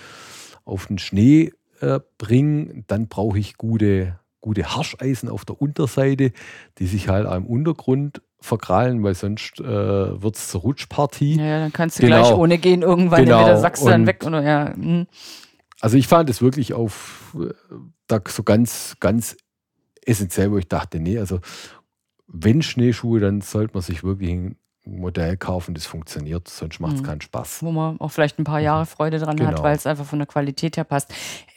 auf 0.66 0.88
den 0.88 1.00
Schnee 1.00 1.52
äh, 1.80 2.00
bringe. 2.18 2.84
Dann 2.88 3.08
brauche 3.08 3.40
ich 3.40 3.58
gute, 3.58 4.20
gute 4.42 4.76
Harscheisen 4.76 5.30
auf 5.30 5.46
der 5.46 5.62
Unterseite, 5.62 6.32
die 6.78 6.86
sich 6.86 7.08
halt 7.08 7.26
am 7.26 7.46
Untergrund 7.46 8.22
verkrallen, 8.44 9.04
weil 9.04 9.16
sonst 9.16 9.62
äh, 9.62 9.64
wird 9.64 10.36
es 10.36 10.50
zur 10.50 10.62
Rutschpartie. 10.62 11.38
Ja, 11.38 11.60
dann 11.60 11.74
kannst 11.74 12.00
du 12.00 12.04
genau. 12.04 12.22
gleich 12.22 12.38
ohne 12.38 12.58
gehen 12.58 12.82
irgendwann 12.82 13.24
genau. 13.24 13.42
wieder 13.42 13.70
du 13.72 13.86
dann 13.86 14.06
weg. 14.06 14.24
Oder, 14.26 14.44
ja. 14.44 14.74
Hm. 14.74 15.08
Also 15.80 15.98
ich 15.98 16.08
fand 16.08 16.30
es 16.30 16.42
wirklich 16.42 16.74
auf 16.74 17.36
äh, 17.40 17.54
da 18.08 18.20
so 18.28 18.44
ganz, 18.44 18.96
ganz 19.00 19.38
essentiell, 20.08 20.52
wo 20.52 20.58
ich 20.58 20.68
dachte, 20.68 21.00
nee, 21.00 21.18
also 21.18 21.40
wenn 22.28 22.62
Schneeschuhe, 22.62 23.20
dann 23.20 23.42
sollte 23.42 23.74
man 23.74 23.84
sich 23.84 24.04
wirklich 24.04 24.32
ein 24.32 24.58
Modell 24.86 25.38
kaufen, 25.38 25.74
das 25.74 25.86
funktioniert, 25.86 26.48
sonst 26.48 26.80
macht 26.80 26.96
es 26.96 27.02
mhm. 27.02 27.06
keinen 27.06 27.22
Spaß. 27.22 27.64
Wo 27.64 27.72
man 27.72 28.00
auch 28.02 28.10
vielleicht 28.10 28.38
ein 28.40 28.44
paar 28.44 28.60
Jahre 28.60 28.82
mhm. 28.82 28.88
Freude 28.88 29.20
dran 29.20 29.38
genau. 29.38 29.52
hat, 29.52 29.64
weil 29.64 29.76
es 29.76 29.88
einfach 29.88 30.06
von 30.06 30.20
der 30.20 30.28
Qualität 30.28 30.76
her 30.76 30.84
passt. 30.84 31.14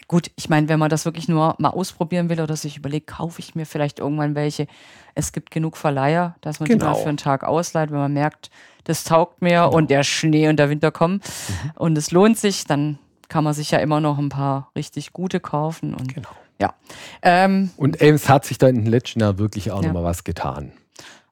Gut, 0.07 0.31
ich 0.37 0.49
meine, 0.49 0.69
wenn 0.69 0.79
man 0.79 0.89
das 0.89 1.05
wirklich 1.05 1.27
nur 1.29 1.57
mal 1.59 1.71
ausprobieren 1.71 2.29
will 2.29 2.41
oder 2.41 2.55
sich 2.55 2.77
überlegt, 2.77 3.09
kaufe 3.09 3.41
ich 3.41 3.57
mir 3.57 3.67
vielleicht 3.67 3.99
irgendwann 3.99 4.37
welche. 4.37 4.69
Es 5.17 5.33
gibt 5.33 5.51
genug 5.51 5.77
Verleiher, 5.77 6.37
dass 6.41 6.61
man 6.61 6.69
genau. 6.69 6.85
die 6.85 6.91
mal 6.91 7.03
für 7.03 7.09
einen 7.09 7.17
Tag 7.17 7.43
ausleiht, 7.43 7.91
wenn 7.91 7.99
man 7.99 8.13
merkt, 8.13 8.51
das 8.85 9.03
taugt 9.03 9.43
mir 9.43 9.65
genau. 9.65 9.73
und 9.73 9.91
der 9.91 10.05
Schnee 10.05 10.49
und 10.49 10.59
der 10.59 10.71
Winter 10.71 10.93
kommen 10.93 11.15
mhm. 11.15 11.71
und 11.75 11.99
es 11.99 12.13
lohnt 12.13 12.39
sich, 12.39 12.65
dann 12.65 13.01
kann 13.29 13.43
man 13.43 13.55
sich 13.55 13.73
ja 13.73 13.79
immer 13.79 14.01
noch 14.01 14.19
ein 14.19 14.29
paar 14.29 14.71
richtig 14.77 15.13
gute 15.13 15.41
kaufen. 15.41 15.95
Und, 15.95 16.15
genau. 16.15 16.29
Ja. 16.59 16.75
Ähm, 17.23 17.71
und 17.77 18.01
es 18.01 18.29
hat 18.29 18.45
sich 18.45 18.59
da 18.59 18.69
in 18.69 18.77
den 18.77 18.87
letzten 18.87 19.21
Jahren 19.21 19.39
wirklich 19.39 19.71
auch 19.71 19.83
ja. 19.83 19.89
noch 19.89 19.95
mal 19.95 20.05
was 20.05 20.25
getan. 20.25 20.73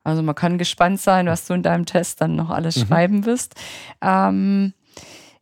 Also 0.03 0.23
man 0.23 0.35
kann 0.35 0.59
gespannt 0.59 1.01
sein, 1.01 1.27
was 1.27 1.47
du 1.47 1.55
in 1.55 1.63
deinem 1.63 1.87
Test 1.87 2.21
dann 2.21 2.37
noch 2.37 2.51
alles 2.51 2.77
mhm. 2.77 2.87
schreiben 2.87 3.27
wirst. 3.27 3.55
Ähm, 4.03 4.75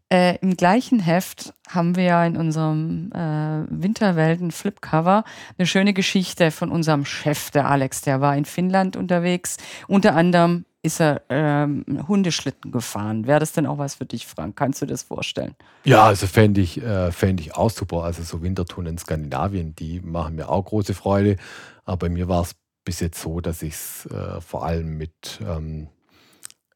äh, 0.09 0.37
Im 0.41 0.57
gleichen 0.57 1.01
Heft 1.01 1.53
haben 1.69 1.97
wir 1.97 2.05
ja 2.05 2.25
in 2.25 2.37
unserem 2.37 3.11
äh, 3.13 3.65
Winterwelten-Flipcover 3.71 5.25
eine 5.59 5.67
schöne 5.67 5.95
Geschichte 5.95 6.51
von 6.51 6.71
unserem 6.71 7.05
Chef, 7.05 7.51
der 7.51 7.67
Alex. 7.67 8.03
Der 8.03 8.21
war 8.21 8.37
in 8.37 8.45
Finnland 8.45 8.97
unterwegs. 8.97 9.57
Unter 9.89 10.15
anderem 10.15 10.65
ist 10.83 11.01
er 11.01 11.23
ähm, 11.29 11.85
Hundeschlitten 12.09 12.73
gefahren. 12.73 13.27
Wäre 13.27 13.39
das 13.39 13.53
denn 13.53 13.67
auch 13.67 13.79
was 13.79 13.95
für 13.95 14.05
dich, 14.05 14.27
Frank? 14.27 14.57
Kannst 14.57 14.83
du 14.83 14.87
das 14.87 15.05
vorstellen? 15.05 15.55
Ja, 15.85 16.05
also 16.05 16.27
fände 16.27 16.61
ich, 16.61 16.83
äh, 16.83 17.13
fänd 17.13 17.41
ich 17.41 17.55
auch 17.55 17.71
super. 17.71 18.03
Also 18.03 18.23
so 18.25 18.43
Wintertouren 18.43 18.87
in 18.87 18.99
Skandinavien, 18.99 19.77
die 19.77 20.01
machen 20.01 20.35
mir 20.35 20.49
auch 20.49 20.65
große 20.65 20.95
Freude. 20.95 21.37
Aber 21.85 21.99
bei 21.99 22.09
mir 22.09 22.29
war 22.29 22.43
es 22.43 22.57
bis 22.85 22.99
jetzt 22.99 23.21
so, 23.23 23.41
dass 23.41 23.63
ich 23.63 23.75
es 23.75 24.07
äh, 24.07 24.41
vor 24.41 24.65
allem 24.65 24.97
mit, 24.99 25.41
ähm, 25.41 25.89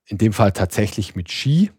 in 0.07 0.19
dem 0.19 0.33
Fall 0.33 0.53
tatsächlich 0.53 1.16
mit 1.16 1.33
Ski 1.33 1.73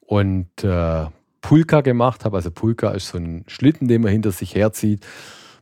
und 0.00 0.62
äh, 0.62 1.06
Pulka 1.40 1.80
gemacht 1.80 2.24
habe. 2.24 2.36
Also 2.36 2.52
Pulka 2.52 2.90
ist 2.90 3.08
so 3.08 3.18
ein 3.18 3.44
Schlitten, 3.48 3.88
den 3.88 4.02
man 4.02 4.12
hinter 4.12 4.30
sich 4.30 4.54
herzieht, 4.54 5.04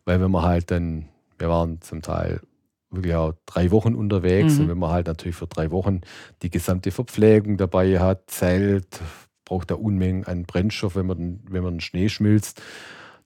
weil 0.04 0.20
wenn 0.20 0.30
man 0.30 0.42
halt 0.42 0.70
dann, 0.70 1.08
wir 1.38 1.48
waren 1.48 1.80
zum 1.80 2.02
Teil 2.02 2.42
wirklich 2.90 3.14
auch 3.14 3.34
drei 3.46 3.70
Wochen 3.70 3.94
unterwegs 3.94 4.54
mhm. 4.54 4.62
und 4.62 4.68
wenn 4.68 4.78
man 4.78 4.90
halt 4.90 5.06
natürlich 5.06 5.36
für 5.36 5.46
drei 5.46 5.70
Wochen 5.70 6.00
die 6.42 6.50
gesamte 6.50 6.90
Verpflegung 6.90 7.56
dabei 7.56 7.98
hat, 8.00 8.30
Zelt, 8.30 9.00
braucht 9.44 9.70
er 9.70 9.80
Unmengen 9.80 10.24
an 10.24 10.44
Brennstoff, 10.44 10.96
wenn 10.96 11.06
man, 11.06 11.40
wenn 11.48 11.62
man 11.62 11.80
Schnee 11.80 12.08
schmilzt 12.08 12.62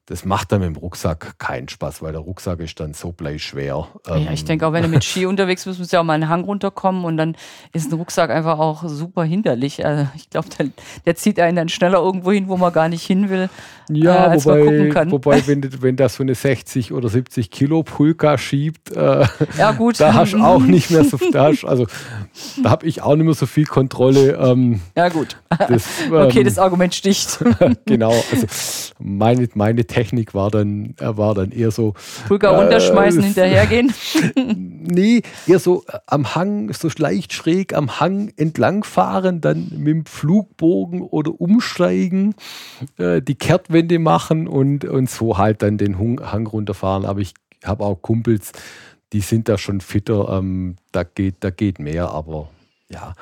das 0.06 0.24
macht 0.24 0.50
dann 0.50 0.60
mit 0.60 0.68
dem 0.68 0.76
Rucksack 0.76 1.38
keinen 1.38 1.68
Spaß, 1.68 2.02
weil 2.02 2.10
der 2.10 2.22
Rucksack 2.22 2.58
ist 2.58 2.80
dann 2.80 2.92
so 2.92 3.12
bleischwer. 3.12 3.86
Ja, 4.08 4.16
ich 4.32 4.40
ähm, 4.40 4.46
denke 4.46 4.66
auch, 4.66 4.72
wenn 4.72 4.82
du 4.82 4.88
mit 4.88 5.04
Ski 5.04 5.26
unterwegs 5.26 5.64
bist, 5.64 5.78
musst 5.78 5.92
du 5.92 5.96
ja 5.96 6.00
auch 6.00 6.04
mal 6.04 6.14
einen 6.14 6.28
Hang 6.28 6.42
runterkommen 6.42 7.04
und 7.04 7.16
dann 7.16 7.36
ist 7.72 7.92
ein 7.92 7.94
Rucksack 7.94 8.30
einfach 8.30 8.58
auch 8.58 8.82
super 8.88 9.22
hinderlich. 9.22 9.86
Also 9.86 10.08
ich 10.16 10.28
glaube, 10.28 10.48
der, 10.58 10.70
der, 11.06 11.14
zieht 11.14 11.38
einen 11.38 11.54
dann 11.54 11.68
schneller 11.68 11.98
irgendwo 11.98 12.32
hin, 12.32 12.48
wo 12.48 12.56
man 12.56 12.72
gar 12.72 12.88
nicht 12.88 13.06
hin 13.06 13.30
will, 13.30 13.48
ja, 13.88 14.26
äh, 14.26 14.28
als 14.30 14.44
wobei, 14.44 14.58
man 14.58 14.66
gucken 14.66 14.90
kann. 14.90 15.10
Wobei, 15.12 15.46
wenn, 15.46 15.82
wenn 15.82 15.94
das 15.94 16.16
so 16.16 16.24
eine 16.24 16.34
60 16.34 16.92
oder 16.92 17.08
70 17.08 17.52
Kilo 17.52 17.84
Pulka 17.84 18.38
schiebt, 18.38 18.90
äh, 18.90 19.24
ja, 19.58 19.70
gut. 19.70 20.00
da 20.00 20.14
hast 20.14 20.32
du 20.32 20.38
auch 20.38 20.62
nicht 20.62 20.90
mehr 20.90 21.04
so 21.04 21.16
da 21.30 21.44
hast, 21.44 21.64
also 21.64 21.86
da 22.60 22.70
habe 22.70 22.86
ich 22.86 23.02
auch 23.02 23.14
nicht 23.14 23.24
mehr 23.24 23.34
so 23.34 23.46
viel 23.46 23.66
Kontrolle. 23.66 24.32
Ähm, 24.32 24.80
ja, 24.96 25.08
gut. 25.10 25.36
Das, 25.48 25.86
ähm, 26.06 26.14
okay, 26.14 26.42
das 26.42 26.58
Argument 26.58 26.92
sticht. 26.92 27.38
genau, 27.86 28.12
also 28.32 28.46
meine, 28.98 29.48
meine 29.54 29.86
Technik 29.92 30.32
war 30.32 30.50
dann, 30.50 30.94
war 30.98 31.34
dann 31.34 31.50
eher 31.50 31.70
so. 31.70 31.92
Runterschmeißen, 32.30 33.20
äh, 33.20 33.24
hinterhergehen. 33.24 33.92
nee, 34.36 35.20
eher 35.46 35.58
so 35.58 35.84
äh, 35.86 35.98
am 36.06 36.34
Hang, 36.34 36.72
so 36.72 36.88
leicht 36.96 37.34
schräg 37.34 37.74
am 37.74 38.00
Hang 38.00 38.32
entlangfahren, 38.36 39.42
dann 39.42 39.70
mit 39.76 39.88
dem 39.88 40.06
Flugbogen 40.06 41.02
oder 41.02 41.38
umsteigen, 41.38 42.34
äh, 42.96 43.20
die 43.20 43.34
Kehrtwende 43.34 43.98
machen 43.98 44.48
und, 44.48 44.86
und 44.86 45.10
so 45.10 45.36
halt 45.36 45.62
dann 45.62 45.76
den 45.76 45.98
Hang 45.98 46.46
runterfahren. 46.46 47.04
Aber 47.04 47.20
ich 47.20 47.34
habe 47.62 47.84
auch 47.84 48.00
Kumpels, 48.00 48.52
die 49.12 49.20
sind 49.20 49.48
da 49.50 49.58
schon 49.58 49.82
fitter, 49.82 50.30
ähm, 50.38 50.76
da, 50.90 51.02
geht, 51.02 51.36
da 51.40 51.50
geht 51.50 51.78
mehr, 51.78 52.10
aber 52.10 52.48
ja, 52.92 53.14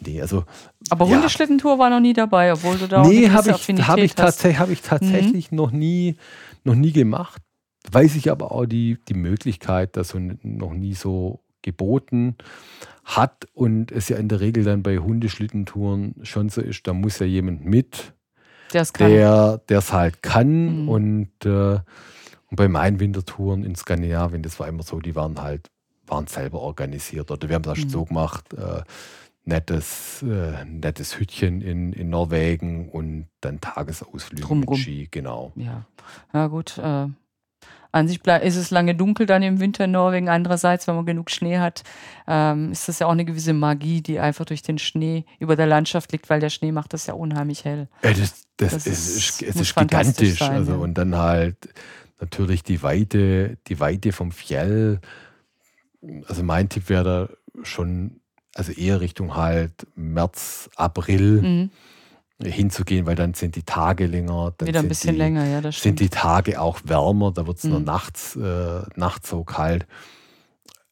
nee, 0.00 0.20
also. 0.20 0.44
Aber 0.90 1.06
ja. 1.06 1.14
Hundeschlittentour 1.14 1.78
war 1.78 1.90
noch 1.90 2.00
nie 2.00 2.12
dabei, 2.12 2.52
obwohl 2.52 2.76
du 2.78 2.88
da 2.88 3.02
nee, 3.02 3.28
habe 3.28 3.50
ich, 3.50 3.68
hab 3.86 3.98
ich, 3.98 4.14
tats 4.14 4.44
hab 4.44 4.70
ich 4.70 4.82
tatsächlich 4.82 5.50
mhm. 5.50 5.56
noch, 5.56 5.70
nie, 5.72 6.16
noch 6.64 6.74
nie 6.74 6.92
gemacht. 6.92 7.42
Weiß 7.90 8.16
ich 8.16 8.30
aber 8.30 8.52
auch 8.52 8.66
die, 8.66 8.98
die 9.08 9.14
Möglichkeit, 9.14 9.96
dass 9.96 10.08
so 10.08 10.18
noch 10.18 10.72
nie 10.72 10.94
so 10.94 11.40
geboten 11.62 12.36
hat 13.04 13.46
und 13.54 13.92
es 13.92 14.08
ja 14.08 14.16
in 14.16 14.28
der 14.28 14.40
Regel 14.40 14.64
dann 14.64 14.82
bei 14.82 14.98
Hundeschlittentouren 14.98 16.14
schon 16.22 16.48
so 16.48 16.60
ist, 16.60 16.86
da 16.86 16.92
muss 16.92 17.18
ja 17.20 17.26
jemand 17.26 17.64
mit, 17.64 18.12
der 19.68 19.78
es 19.78 19.92
halt 19.92 20.22
kann 20.22 20.82
mhm. 20.82 20.88
und 20.88 21.30
äh, 21.44 21.78
und 22.50 22.56
bei 22.56 22.68
meinen 22.68 23.00
Wintertouren 23.00 23.64
in 23.64 23.74
Skandinavien, 23.74 24.42
das 24.42 24.60
war 24.60 24.68
immer 24.68 24.82
so, 24.82 25.00
die 25.00 25.16
waren 25.16 25.40
halt, 25.40 25.68
waren 26.06 26.26
selber 26.26 26.60
organisiert. 26.60 27.30
Oder 27.30 27.48
wir 27.48 27.56
haben 27.56 27.62
das 27.62 27.78
mhm. 27.78 27.88
so 27.88 28.04
gemacht, 28.04 28.52
äh, 28.54 28.82
nettes, 29.44 30.22
äh, 30.22 30.64
nettes 30.64 31.18
Hütchen 31.18 31.60
in, 31.62 31.92
in 31.92 32.10
Norwegen 32.10 32.88
und 32.90 33.28
dann 33.40 33.60
Tagesausflüge 33.60 34.54
mit 34.54 34.76
Ski, 34.76 35.08
genau. 35.10 35.52
Ja, 35.56 35.86
ja 36.32 36.46
gut. 36.48 36.78
Äh, 36.78 37.08
an 37.96 38.08
sich 38.08 38.26
ist 38.26 38.56
es 38.56 38.70
lange 38.70 38.94
dunkel 38.94 39.24
dann 39.24 39.42
im 39.42 39.58
Winter 39.58 39.86
in 39.86 39.92
Norwegen. 39.92 40.28
Andererseits, 40.28 40.86
wenn 40.86 40.96
man 40.96 41.06
genug 41.06 41.30
Schnee 41.30 41.58
hat, 41.58 41.82
ähm, 42.26 42.72
ist 42.72 42.88
das 42.88 42.98
ja 42.98 43.06
auch 43.06 43.12
eine 43.12 43.24
gewisse 43.24 43.54
Magie, 43.54 44.02
die 44.02 44.18
einfach 44.18 44.44
durch 44.44 44.60
den 44.60 44.78
Schnee 44.78 45.24
über 45.38 45.56
der 45.56 45.66
Landschaft 45.66 46.12
liegt, 46.12 46.28
weil 46.28 46.40
der 46.40 46.50
Schnee 46.50 46.72
macht 46.72 46.92
das 46.92 47.06
ja 47.06 47.14
unheimlich 47.14 47.64
hell. 47.64 47.88
Ja, 48.02 48.10
das, 48.10 48.44
das, 48.58 48.72
das 48.72 48.86
ist, 48.86 49.16
ist, 49.16 49.42
es 49.42 49.56
ist 49.56 49.74
gigantisch. 49.74 50.40
Sein, 50.40 50.52
also, 50.52 50.72
ja. 50.72 50.78
Und 50.78 50.94
dann 50.98 51.16
halt 51.16 51.56
natürlich 52.20 52.62
die 52.62 52.82
Weite, 52.82 53.56
die 53.66 53.80
Weite 53.80 54.12
vom 54.12 54.30
Fjell. 54.30 55.00
Also 56.26 56.42
mein 56.42 56.68
Tipp 56.68 56.88
wäre 56.88 57.04
da 57.04 57.64
schon, 57.64 58.20
also 58.54 58.72
eher 58.72 59.00
Richtung 59.00 59.34
halt 59.36 59.86
März, 59.94 60.70
April 60.76 61.42
mhm. 61.42 61.70
hinzugehen, 62.42 63.06
weil 63.06 63.16
dann 63.16 63.34
sind 63.34 63.56
die 63.56 63.62
Tage 63.62 64.06
länger. 64.06 64.54
Dann 64.56 64.68
Wieder 64.68 64.80
ein 64.80 64.88
bisschen 64.88 65.14
die, 65.14 65.18
länger, 65.18 65.46
ja, 65.46 65.60
das 65.60 65.76
stimmt. 65.76 65.98
Sind 65.98 66.12
die 66.12 66.16
Tage 66.16 66.60
auch 66.60 66.80
wärmer, 66.84 67.32
da 67.32 67.46
wird 67.46 67.58
es 67.58 67.64
mhm. 67.64 67.70
nur 67.70 67.80
nachts, 67.80 68.36
äh, 68.36 68.82
nachts 68.94 69.30
so 69.30 69.44
kalt. 69.44 69.86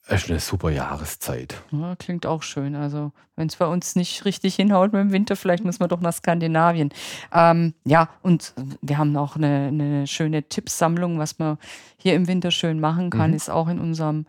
Es 0.07 0.24
ist 0.24 0.31
eine 0.31 0.38
super 0.38 0.70
Jahreszeit. 0.70 1.62
Ja, 1.70 1.96
klingt 1.96 2.27
auch 2.27 2.42
schön. 2.42 2.74
Also, 2.74 3.12
wenn 3.37 3.46
es 3.46 3.57
bei 3.57 3.66
uns 3.66 3.96
nicht 3.96 4.27
richtig 4.27 4.55
hinhaut 4.55 4.92
mit 4.92 5.00
dem 5.00 5.12
Winter, 5.12 5.35
vielleicht 5.35 5.64
müssen 5.64 5.81
wir 5.81 5.88
doch 5.88 6.03
nach 6.03 6.12
Skandinavien. 6.12 6.90
Ähm, 7.33 7.72
ja, 7.87 8.11
und 8.20 8.53
wir 8.83 8.98
haben 8.98 9.16
auch 9.16 9.37
eine, 9.37 9.68
eine, 9.68 10.07
schöne 10.07 10.42
Tippsammlung, 10.42 11.18
was 11.18 11.38
man 11.38 11.57
hier 11.96 12.14
im 12.14 12.29
Winter 12.29 12.50
schön 12.50 12.81
machen 12.81 13.09
kann, 13.09 13.31
mhm. 13.31 13.37
ist 13.37 13.48
auch 13.48 13.68
in 13.68 13.79
unserem 13.79 14.27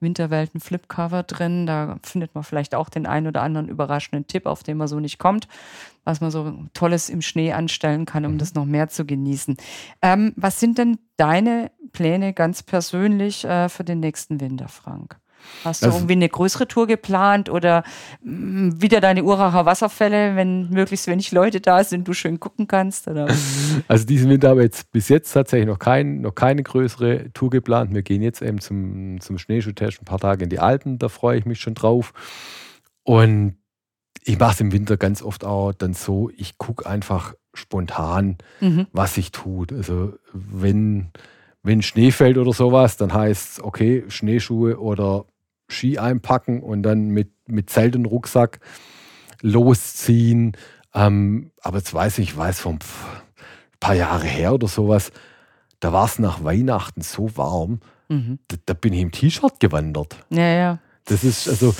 Winterwelten 0.00 0.60
Flipcover 0.60 1.22
drin. 1.22 1.66
Da 1.66 1.98
findet 2.02 2.34
man 2.34 2.44
vielleicht 2.44 2.74
auch 2.74 2.88
den 2.88 3.06
einen 3.06 3.26
oder 3.26 3.42
anderen 3.42 3.68
überraschenden 3.68 4.26
Tipp, 4.26 4.46
auf 4.46 4.62
den 4.62 4.76
man 4.76 4.88
so 4.88 5.00
nicht 5.00 5.18
kommt, 5.18 5.48
was 6.04 6.20
man 6.20 6.30
so 6.30 6.54
Tolles 6.74 7.08
im 7.08 7.22
Schnee 7.22 7.52
anstellen 7.52 8.04
kann, 8.06 8.24
um 8.24 8.34
mhm. 8.34 8.38
das 8.38 8.54
noch 8.54 8.64
mehr 8.64 8.88
zu 8.88 9.04
genießen. 9.04 9.56
Ähm, 10.02 10.32
was 10.36 10.60
sind 10.60 10.78
denn 10.78 10.98
deine 11.16 11.70
Pläne 11.92 12.32
ganz 12.32 12.62
persönlich 12.62 13.44
äh, 13.44 13.68
für 13.68 13.84
den 13.84 14.00
nächsten 14.00 14.40
Winter, 14.40 14.68
Frank? 14.68 15.18
Hast 15.64 15.82
du 15.82 15.86
also, 15.86 15.98
irgendwie 15.98 16.14
eine 16.14 16.28
größere 16.28 16.68
Tour 16.68 16.86
geplant 16.86 17.48
oder 17.48 17.82
mh, 18.22 18.32
mm, 18.32 18.82
wieder 18.82 19.00
deine 19.00 19.24
Uracher 19.24 19.66
Wasserfälle, 19.66 20.36
wenn 20.36 20.70
möglichst 20.70 21.06
wenig 21.06 21.32
Leute 21.32 21.60
da 21.60 21.82
sind, 21.84 22.06
du 22.06 22.12
schön 22.12 22.40
gucken 22.40 22.66
kannst? 22.66 23.08
Oder? 23.08 23.26
Also 23.88 24.06
diesen 24.06 24.30
Winter 24.30 24.50
habe 24.50 24.60
ich 24.60 24.66
jetzt 24.66 24.90
bis 24.90 25.08
jetzt 25.08 25.32
tatsächlich 25.32 25.66
noch, 25.66 25.78
kein, 25.78 26.20
noch 26.20 26.34
keine 26.34 26.62
größere 26.62 27.32
Tour 27.32 27.50
geplant. 27.50 27.94
Wir 27.94 28.02
gehen 28.02 28.22
jetzt 28.22 28.42
eben 28.42 28.60
zum, 28.60 29.20
zum 29.20 29.38
Schneeschuhtest 29.38 30.00
ein 30.00 30.04
paar 30.04 30.18
Tage 30.18 30.44
in 30.44 30.50
die 30.50 30.58
Alpen, 30.58 30.98
da 30.98 31.08
freue 31.08 31.38
ich 31.38 31.44
mich 31.44 31.60
schon 31.60 31.74
drauf. 31.74 32.12
Und 33.02 33.56
ich 34.24 34.38
mache 34.38 34.54
es 34.54 34.60
im 34.60 34.72
Winter 34.72 34.96
ganz 34.96 35.22
oft 35.22 35.44
auch 35.44 35.72
dann 35.72 35.94
so, 35.94 36.30
ich 36.36 36.58
gucke 36.58 36.86
einfach 36.86 37.34
spontan, 37.54 38.38
mhm. 38.60 38.86
was 38.92 39.14
sich 39.14 39.30
tut. 39.30 39.72
Also 39.72 40.14
wenn 40.32 41.12
wenn 41.66 41.82
Schnee 41.82 42.12
fällt 42.12 42.38
oder 42.38 42.52
sowas, 42.52 42.96
dann 42.96 43.12
heißt 43.12 43.58
es, 43.58 43.64
okay, 43.64 44.04
Schneeschuhe 44.08 44.78
oder 44.78 45.24
Ski 45.68 45.98
einpacken 45.98 46.62
und 46.62 46.84
dann 46.84 47.08
mit, 47.08 47.32
mit 47.48 47.70
Zelt 47.70 47.96
und 47.96 48.06
Rucksack 48.06 48.60
losziehen. 49.42 50.52
Ähm, 50.94 51.50
aber 51.60 51.78
jetzt 51.78 51.92
weiß 51.92 52.18
ich, 52.18 52.30
ich 52.30 52.36
weiß 52.36 52.60
von 52.60 52.74
ein 52.76 52.78
paar 53.80 53.94
Jahre 53.94 54.26
her 54.26 54.54
oder 54.54 54.68
sowas, 54.68 55.10
da 55.80 55.92
war 55.92 56.04
es 56.04 56.20
nach 56.20 56.44
Weihnachten 56.44 57.02
so 57.02 57.36
warm, 57.36 57.80
mhm. 58.08 58.38
da, 58.46 58.56
da, 58.64 58.74
bin 58.74 58.92
ich 58.92 59.00
im 59.00 59.10
T-Shirt 59.10 59.58
gewandert. 59.58 60.16
Ja, 60.30 60.48
ja. 60.48 60.78
Das 61.04 61.24
ist 61.24 61.48
also. 61.48 61.74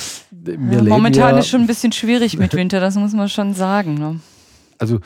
Ja, 0.47 0.57
momentan 0.83 1.35
ja, 1.35 1.39
ist 1.39 1.49
schon 1.49 1.61
ein 1.61 1.67
bisschen 1.67 1.93
schwierig 1.93 2.37
mit 2.39 2.55
Winter, 2.57 2.81
das 2.81 2.97
muss 2.97 3.13
man 3.13 3.29
schon 3.29 3.55
sagen. 3.55 3.95
Ne? 3.95 4.21
Also, 4.79 5.01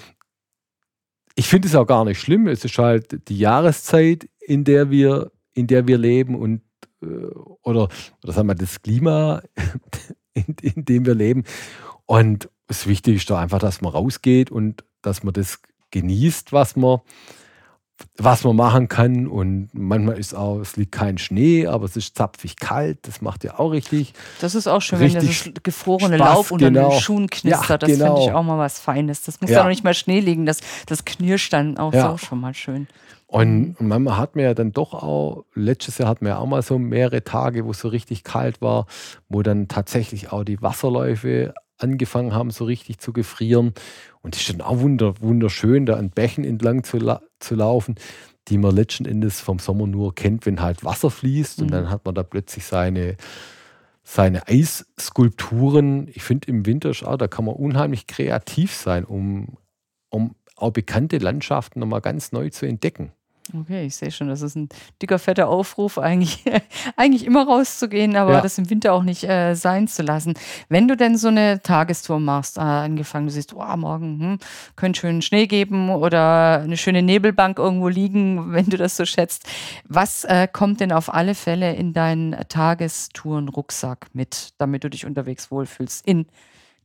ich 1.34 1.48
finde 1.48 1.68
es 1.68 1.74
auch 1.74 1.86
gar 1.86 2.04
nicht 2.04 2.20
schlimm. 2.20 2.46
Es 2.48 2.64
ist 2.64 2.76
halt 2.78 3.28
die 3.28 3.38
Jahreszeit, 3.38 4.28
in 4.50 4.64
der 4.64 4.90
wir, 4.90 5.30
in 5.54 5.68
der 5.68 5.86
wir 5.86 5.96
leben 5.96 6.34
und 6.34 6.62
äh, 7.02 7.06
oder, 7.62 7.88
oder 8.24 8.32
sagen 8.32 8.48
wir 8.48 8.56
das 8.56 8.82
Klima, 8.82 9.42
in, 10.34 10.56
in 10.60 10.84
dem 10.84 11.06
wir 11.06 11.14
leben. 11.14 11.44
Und 12.04 12.50
das 12.66 12.88
Wichtige 12.88 13.16
ist 13.16 13.30
doch 13.30 13.38
einfach, 13.38 13.60
dass 13.60 13.80
man 13.80 13.92
rausgeht 13.92 14.50
und 14.50 14.84
dass 15.02 15.22
man 15.22 15.34
das 15.34 15.60
genießt, 15.92 16.52
was 16.52 16.74
man, 16.74 16.98
was 18.16 18.44
man 18.44 18.56
machen 18.56 18.88
kann. 18.88 19.26
Und 19.26 19.70
manchmal 19.72 20.18
ist 20.18 20.34
auch, 20.34 20.58
es 20.60 20.76
liegt 20.76 20.92
kein 20.92 21.18
Schnee, 21.18 21.66
aber 21.66 21.84
es 21.84 21.96
ist 21.96 22.16
zapfig 22.16 22.56
kalt. 22.56 22.98
Das 23.02 23.20
macht 23.20 23.44
ja 23.44 23.58
auch 23.58 23.70
richtig. 23.70 24.14
Das 24.40 24.54
ist 24.54 24.66
auch 24.66 24.80
schön, 24.80 25.00
wenn 25.00 25.12
der 25.12 25.22
so 25.22 25.50
gefrorene 25.62 26.16
Spaß, 26.16 26.28
Lauf 26.28 26.50
unter 26.50 26.70
genau. 26.70 26.90
den 26.90 27.00
Schuhen 27.00 27.28
knistert. 27.28 27.70
Ja, 27.70 27.78
das 27.78 27.90
genau. 27.90 28.14
finde 28.16 28.28
ich 28.28 28.32
auch 28.32 28.42
mal 28.42 28.58
was 28.58 28.78
Feines. 28.78 29.22
Das 29.22 29.40
muss 29.40 29.50
ja. 29.50 29.58
ja 29.58 29.62
noch 29.62 29.70
nicht 29.70 29.84
mal 29.84 29.94
Schnee 29.94 30.20
liegen. 30.20 30.46
Das, 30.46 30.60
das 30.86 31.04
knirscht 31.04 31.52
dann 31.52 31.78
auch 31.78 31.92
ja. 31.92 32.10
so 32.10 32.18
schon 32.18 32.40
mal 32.40 32.54
schön. 32.54 32.86
Und, 33.26 33.76
und 33.78 33.86
manchmal 33.86 34.16
hat 34.16 34.34
man 34.34 34.44
ja 34.44 34.54
dann 34.54 34.72
doch 34.72 34.92
auch, 34.92 35.44
letztes 35.54 35.98
Jahr 35.98 36.08
hatten 36.08 36.24
wir 36.24 36.32
ja 36.32 36.38
auch 36.38 36.46
mal 36.46 36.62
so 36.62 36.80
mehrere 36.80 37.22
Tage, 37.22 37.64
wo 37.64 37.70
es 37.70 37.78
so 37.78 37.88
richtig 37.88 38.24
kalt 38.24 38.60
war, 38.60 38.86
wo 39.28 39.42
dann 39.42 39.68
tatsächlich 39.68 40.32
auch 40.32 40.42
die 40.42 40.60
Wasserläufe 40.60 41.54
angefangen 41.78 42.34
haben, 42.34 42.50
so 42.50 42.64
richtig 42.64 42.98
zu 42.98 43.12
gefrieren. 43.12 43.72
Und 44.22 44.34
es 44.34 44.42
ist 44.42 44.50
dann 44.50 44.60
auch 44.60 44.80
wunder, 44.80 45.14
wunderschön, 45.20 45.86
da 45.86 45.96
an 45.96 46.10
Bächen 46.10 46.44
entlang 46.44 46.84
zu, 46.84 46.98
la 46.98 47.22
zu 47.38 47.54
laufen, 47.54 47.94
die 48.48 48.58
man 48.58 48.74
letzten 48.74 49.06
Endes 49.06 49.40
vom 49.40 49.58
Sommer 49.58 49.86
nur 49.86 50.14
kennt, 50.14 50.46
wenn 50.46 50.60
halt 50.60 50.84
Wasser 50.84 51.10
fließt. 51.10 51.58
Mhm. 51.58 51.64
Und 51.64 51.70
dann 51.72 51.90
hat 51.90 52.04
man 52.04 52.14
da 52.14 52.22
plötzlich 52.22 52.64
seine, 52.64 53.16
seine 54.02 54.46
Eisskulpturen. 54.46 56.08
Ich 56.08 56.22
finde 56.22 56.48
im 56.48 56.66
Winter 56.66 56.90
auch, 57.06 57.16
da 57.16 57.28
kann 57.28 57.44
man 57.44 57.54
unheimlich 57.54 58.06
kreativ 58.06 58.74
sein, 58.74 59.04
um, 59.04 59.56
um 60.10 60.34
auch 60.56 60.72
bekannte 60.72 61.18
Landschaften 61.18 61.80
nochmal 61.80 62.02
ganz 62.02 62.32
neu 62.32 62.50
zu 62.50 62.66
entdecken. 62.66 63.12
Okay, 63.52 63.86
ich 63.86 63.96
sehe 63.96 64.10
schon, 64.10 64.28
das 64.28 64.42
ist 64.42 64.54
ein 64.54 64.68
dicker, 65.02 65.18
fetter 65.18 65.48
Aufruf, 65.48 65.98
eigentlich, 65.98 66.44
eigentlich 66.96 67.24
immer 67.24 67.46
rauszugehen, 67.46 68.16
aber 68.16 68.34
ja. 68.34 68.40
das 68.40 68.58
im 68.58 68.70
Winter 68.70 68.92
auch 68.92 69.02
nicht 69.02 69.24
äh, 69.24 69.54
sein 69.54 69.88
zu 69.88 70.02
lassen. 70.02 70.34
Wenn 70.68 70.86
du 70.86 70.96
denn 70.96 71.16
so 71.16 71.28
eine 71.28 71.60
Tagestour 71.60 72.20
machst, 72.20 72.58
äh, 72.58 72.60
angefangen, 72.60 73.26
du 73.26 73.32
siehst, 73.32 73.54
oh, 73.54 73.76
morgen 73.76 74.20
hm, 74.20 74.38
könnte 74.76 75.00
schön 75.00 75.22
Schnee 75.22 75.46
geben 75.46 75.90
oder 75.90 76.60
eine 76.62 76.76
schöne 76.76 77.02
Nebelbank 77.02 77.58
irgendwo 77.58 77.88
liegen, 77.88 78.52
wenn 78.52 78.66
du 78.66 78.76
das 78.76 78.96
so 78.96 79.04
schätzt. 79.04 79.48
Was 79.88 80.24
äh, 80.24 80.46
kommt 80.50 80.80
denn 80.80 80.92
auf 80.92 81.12
alle 81.12 81.34
Fälle 81.34 81.74
in 81.74 81.92
deinen 81.92 82.36
Tagestouren-Rucksack 82.48 84.08
mit, 84.12 84.50
damit 84.58 84.84
du 84.84 84.90
dich 84.90 85.06
unterwegs 85.06 85.50
wohlfühlst 85.50 86.06
in 86.06 86.26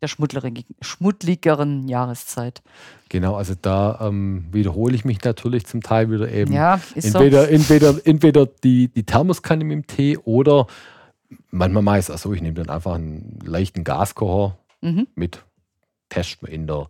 der 0.08 0.64
schmuddligeren 0.82 1.88
Jahreszeit. 1.88 2.62
Genau, 3.10 3.36
also 3.36 3.54
da 3.60 4.00
ähm, 4.02 4.46
wiederhole 4.52 4.96
ich 4.96 5.06
mich 5.06 5.24
natürlich 5.24 5.66
zum 5.66 5.82
Teil 5.82 6.10
wieder 6.12 6.32
eben. 6.32 6.54
Ja, 6.54 6.80
ist 6.96 7.06
entweder, 7.06 7.46
so. 7.46 7.52
entweder, 7.52 7.96
entweder 8.06 8.46
die, 8.46 8.90
die 8.90 9.04
Thermoskanne 9.04 9.64
mit 9.64 9.74
dem 9.74 9.88
Tee 9.88 10.18
oder 10.18 10.68
manchmal 11.52 11.84
meist, 11.84 12.12
also 12.12 12.34
ich 12.34 12.42
nehme 12.42 12.56
dann 12.56 12.70
einfach 12.70 12.96
einen 12.96 13.40
leichten 13.44 13.84
Gaskocher 13.84 14.58
mhm. 14.82 15.08
mit, 15.16 15.44
testen 16.10 16.48
wir 16.48 16.54
in 16.54 16.68
der 16.68 16.88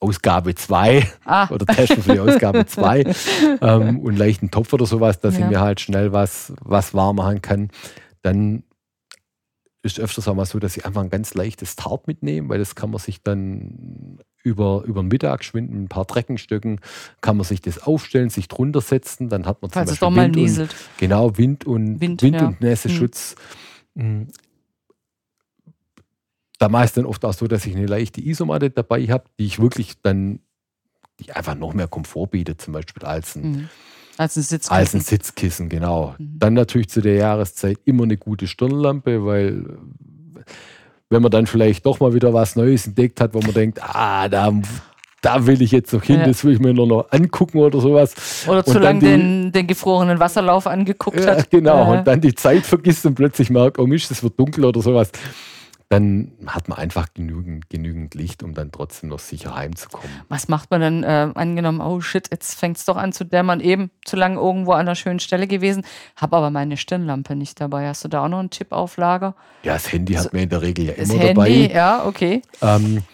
Ausgabe 0.00 0.54
2 0.54 1.06
ah. 1.24 1.48
oder 1.50 1.66
testen 1.66 2.02
für 2.02 2.12
die 2.12 2.20
Ausgabe 2.20 2.66
2 2.66 3.14
ähm, 3.60 4.00
und 4.00 4.16
leichten 4.16 4.50
Topf 4.50 4.72
oder 4.72 4.86
sowas, 4.86 5.20
dass 5.20 5.38
ja. 5.38 5.44
ich 5.44 5.50
mir 5.50 5.60
halt 5.60 5.80
schnell 5.80 6.12
was, 6.12 6.52
was 6.60 6.94
warm 6.94 7.16
machen 7.16 7.42
kann. 7.42 7.70
Dann 8.22 8.64
ist 9.86 10.00
öfters 10.00 10.28
auch 10.28 10.34
mal 10.34 10.44
so, 10.44 10.58
dass 10.58 10.76
ich 10.76 10.84
einfach 10.84 11.02
ein 11.02 11.10
ganz 11.10 11.34
leichtes 11.34 11.76
Tart 11.76 12.06
mitnehme, 12.06 12.48
weil 12.48 12.58
das 12.58 12.74
kann 12.74 12.90
man 12.90 13.00
sich 13.00 13.22
dann 13.22 14.18
über, 14.42 14.84
über 14.84 15.02
den 15.02 15.08
Mittag 15.08 15.44
schwind 15.44 15.70
mit 15.70 15.80
ein 15.80 15.88
paar 15.88 16.06
Treckenstöcken, 16.06 16.80
kann 17.20 17.36
man 17.36 17.44
sich 17.44 17.60
das 17.60 17.82
aufstellen, 17.82 18.30
sich 18.30 18.48
drunter 18.48 18.80
setzen, 18.80 19.28
dann 19.28 19.46
hat 19.46 19.62
man 19.62 19.70
zum 19.70 19.74
Falls 19.74 19.90
Beispiel 19.90 19.94
es 19.94 20.00
doch 20.00 20.10
mal 20.10 20.34
Wind. 20.34 20.58
Und, 20.58 20.76
genau, 20.98 21.36
Wind 21.36 21.64
und 21.64 22.00
Wind, 22.00 22.22
Wind 22.22 22.36
ja. 22.36 22.46
und 22.46 22.60
Nässeschutz. 22.60 23.34
Mhm. 23.94 24.28
Da 26.58 26.68
mache 26.68 26.84
ich 26.84 26.90
es 26.90 26.94
dann 26.94 27.06
oft 27.06 27.24
auch 27.24 27.34
so, 27.34 27.46
dass 27.46 27.66
ich 27.66 27.74
eine 27.74 27.86
leichte 27.86 28.20
Isomatte 28.20 28.70
dabei 28.70 29.04
habe, 29.06 29.24
die 29.38 29.46
ich 29.46 29.58
wirklich 29.60 30.00
dann, 30.02 30.40
die 31.20 31.32
einfach 31.32 31.54
noch 31.54 31.74
mehr 31.74 31.88
Komfort 31.88 32.28
bietet, 32.28 32.60
zum 32.60 32.72
Beispiel 32.72 33.04
als 33.04 33.36
ein, 33.36 33.50
mhm. 33.50 33.68
Als 34.18 34.36
ein 34.36 34.42
Sitzkissen. 34.42 34.74
Als 34.74 34.94
ein 34.94 35.00
Sitzkissen, 35.00 35.68
genau. 35.68 36.14
Mhm. 36.18 36.38
Dann 36.38 36.54
natürlich 36.54 36.88
zu 36.88 37.00
der 37.00 37.14
Jahreszeit 37.14 37.78
immer 37.84 38.04
eine 38.04 38.16
gute 38.16 38.46
Stirnlampe, 38.46 39.24
weil 39.24 39.64
wenn 41.10 41.22
man 41.22 41.30
dann 41.30 41.46
vielleicht 41.46 41.86
doch 41.86 42.00
mal 42.00 42.14
wieder 42.14 42.32
was 42.34 42.56
Neues 42.56 42.86
entdeckt 42.86 43.20
hat, 43.20 43.34
wo 43.34 43.40
man 43.40 43.52
denkt, 43.52 43.80
ah, 43.82 44.28
da, 44.28 44.52
da 45.22 45.46
will 45.46 45.62
ich 45.62 45.70
jetzt 45.70 45.92
noch 45.92 46.02
hin, 46.02 46.20
ja. 46.20 46.26
das 46.26 46.44
will 46.44 46.54
ich 46.54 46.60
mir 46.60 46.74
nur 46.74 46.86
noch 46.86 47.06
angucken 47.10 47.58
oder 47.58 47.80
sowas. 47.80 48.14
Oder 48.48 48.64
zu 48.64 48.78
lange 48.78 49.00
den, 49.00 49.52
den 49.52 49.66
gefrorenen 49.66 50.18
Wasserlauf 50.18 50.66
angeguckt 50.66 51.20
ja, 51.20 51.36
hat. 51.36 51.50
Genau, 51.50 51.92
äh. 51.92 51.98
und 51.98 52.06
dann 52.06 52.20
die 52.20 52.34
Zeit 52.34 52.64
vergisst 52.64 53.06
und 53.06 53.14
plötzlich 53.14 53.50
merkt, 53.50 53.78
oh 53.78 53.86
Mist, 53.86 54.10
es 54.10 54.22
wird 54.22 54.38
dunkel 54.38 54.64
oder 54.64 54.82
sowas 54.82 55.12
dann 55.88 56.32
hat 56.46 56.68
man 56.68 56.78
einfach 56.78 57.14
genügend, 57.14 57.70
genügend 57.70 58.14
Licht, 58.16 58.42
um 58.42 58.54
dann 58.54 58.72
trotzdem 58.72 59.08
noch 59.08 59.20
sicher 59.20 59.54
heimzukommen. 59.54 60.10
Was 60.28 60.48
macht 60.48 60.70
man 60.72 60.80
dann, 60.80 61.04
äh, 61.04 61.30
angenommen, 61.34 61.80
oh 61.80 62.00
shit, 62.00 62.28
jetzt 62.32 62.58
fängt 62.58 62.78
es 62.78 62.84
doch 62.84 62.96
an 62.96 63.12
zu 63.12 63.24
dämmern, 63.24 63.60
eben 63.60 63.90
zu 64.04 64.16
lange 64.16 64.40
irgendwo 64.40 64.72
an 64.72 64.80
einer 64.80 64.96
schönen 64.96 65.20
Stelle 65.20 65.46
gewesen, 65.46 65.84
habe 66.16 66.36
aber 66.36 66.50
meine 66.50 66.76
Stirnlampe 66.76 67.36
nicht 67.36 67.60
dabei. 67.60 67.86
Hast 67.86 68.02
du 68.02 68.08
da 68.08 68.24
auch 68.24 68.28
noch 68.28 68.40
einen 68.40 68.50
Tipp 68.50 68.72
auf 68.72 68.96
Lager? 68.96 69.36
Ja, 69.62 69.74
das 69.74 69.92
Handy 69.92 70.14
hat 70.14 70.32
man 70.32 70.42
in 70.42 70.48
der 70.48 70.62
Regel 70.62 70.86
ja 70.86 70.94
das 70.94 71.08
immer 71.08 71.20
Handy, 71.20 71.34
dabei. 71.68 71.74
ja, 71.74 72.04
okay. 72.04 72.42
Ähm, 72.62 73.04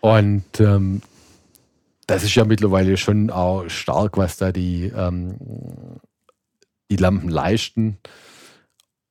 und 0.00 0.60
ähm, 0.60 1.02
das 2.06 2.22
ist 2.22 2.34
ja 2.36 2.44
mittlerweile 2.44 2.96
schon 2.98 3.30
auch 3.30 3.68
stark, 3.68 4.16
was 4.16 4.36
da 4.36 4.52
die, 4.52 4.92
ähm, 4.94 5.36
die 6.88 6.96
Lampen 6.96 7.28
leisten. 7.28 7.98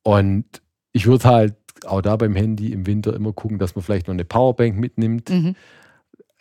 Und 0.03 0.45
ich 0.93 1.05
würde 1.07 1.25
halt 1.25 1.55
auch 1.85 2.01
da 2.01 2.15
beim 2.15 2.35
Handy 2.35 2.71
im 2.71 2.85
Winter 2.85 3.13
immer 3.15 3.33
gucken, 3.33 3.59
dass 3.59 3.75
man 3.75 3.83
vielleicht 3.83 4.07
noch 4.07 4.13
eine 4.13 4.25
Powerbank 4.25 4.77
mitnimmt. 4.77 5.29
Mhm. 5.29 5.55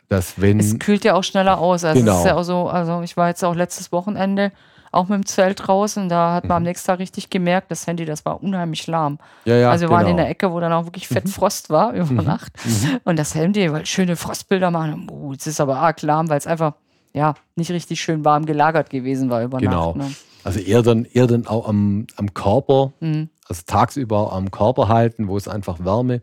Dass 0.09 0.41
wenn 0.41 0.59
es 0.59 0.79
kühlt 0.79 1.05
ja 1.05 1.15
auch 1.15 1.23
schneller 1.23 1.59
aus. 1.59 1.85
Also, 1.85 2.01
genau. 2.01 2.25
ja 2.25 2.43
so, 2.43 2.69
also 2.69 3.03
ich 3.03 3.17
war 3.17 3.29
jetzt 3.29 3.45
auch 3.45 3.55
letztes 3.55 3.93
Wochenende 3.93 4.51
auch 4.93 5.09
mit 5.09 5.17
dem 5.17 5.27
Zelt 5.27 5.67
draußen. 5.67 6.09
Da 6.09 6.35
hat 6.35 6.45
man 6.45 6.49
mhm. 6.49 6.57
am 6.57 6.63
nächsten 6.65 6.87
Tag 6.89 6.99
richtig 6.99 7.31
gemerkt, 7.31 7.71
das 7.71 7.87
Handy, 7.87 8.05
das 8.05 8.25
war 8.25 8.43
unheimlich 8.43 8.87
lahm. 8.87 9.19
Ja, 9.45 9.57
ja, 9.57 9.71
also 9.71 9.83
wir 9.83 9.89
genau. 9.89 10.01
waren 10.01 10.11
in 10.11 10.17
der 10.17 10.29
Ecke, 10.29 10.53
wo 10.53 10.59
dann 10.59 10.73
auch 10.73 10.85
wirklich 10.85 11.07
fett 11.07 11.27
mhm. 11.27 11.31
Frost 11.31 11.71
war 11.71 11.93
über 11.93 12.07
mhm. 12.07 12.25
Nacht. 12.25 12.53
Mhm. 12.65 13.01
Und 13.05 13.19
das 13.19 13.35
Handy, 13.35 13.73
weil 13.73 13.87
schöne 13.87 14.17
Frostbilder 14.17 14.71
machen, 14.71 15.09
oh, 15.11 15.33
es 15.33 15.47
ist 15.47 15.61
aber 15.61 15.77
arg 15.77 16.03
lahm, 16.03 16.29
weil 16.29 16.39
es 16.39 16.47
einfach 16.47 16.75
ja 17.13 17.35
nicht 17.55 17.71
richtig 17.71 18.01
schön 18.01 18.25
warm 18.25 18.47
gelagert 18.47 18.91
gewesen 18.91 19.31
war 19.31 19.43
über 19.43 19.59
genau. 19.59 19.95
Nacht. 19.95 19.95
Genau. 19.95 20.09
Ne? 20.09 20.15
Also 20.45 20.61
eher 20.61 20.83
dann, 20.83 21.05
eher 21.05 21.27
dann 21.27 21.47
auch 21.47 21.69
am, 21.69 22.07
am 22.17 22.35
Körper. 22.35 22.93
Mhm 23.01 23.29
also 23.51 23.63
tagsüber 23.67 24.33
am 24.33 24.51
Körper 24.53 24.89
halten, 24.89 25.27
wo 25.27 25.37
es 25.37 25.49
einfach 25.49 25.85
Wärme, 25.85 26.23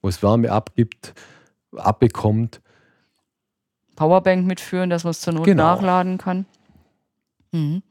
wo 0.00 0.08
es 0.08 0.22
Wärme 0.22 0.50
abgibt, 0.50 1.12
abbekommt. 1.76 2.62
Powerbank 3.96 4.46
mitführen, 4.46 4.88
dass 4.90 5.04
man 5.04 5.10
es 5.12 5.20
zur 5.20 5.34
Not 5.34 5.44
genau. 5.44 5.74
nachladen 5.74 6.16
kann. 6.16 6.46
Mhm. 7.52 7.82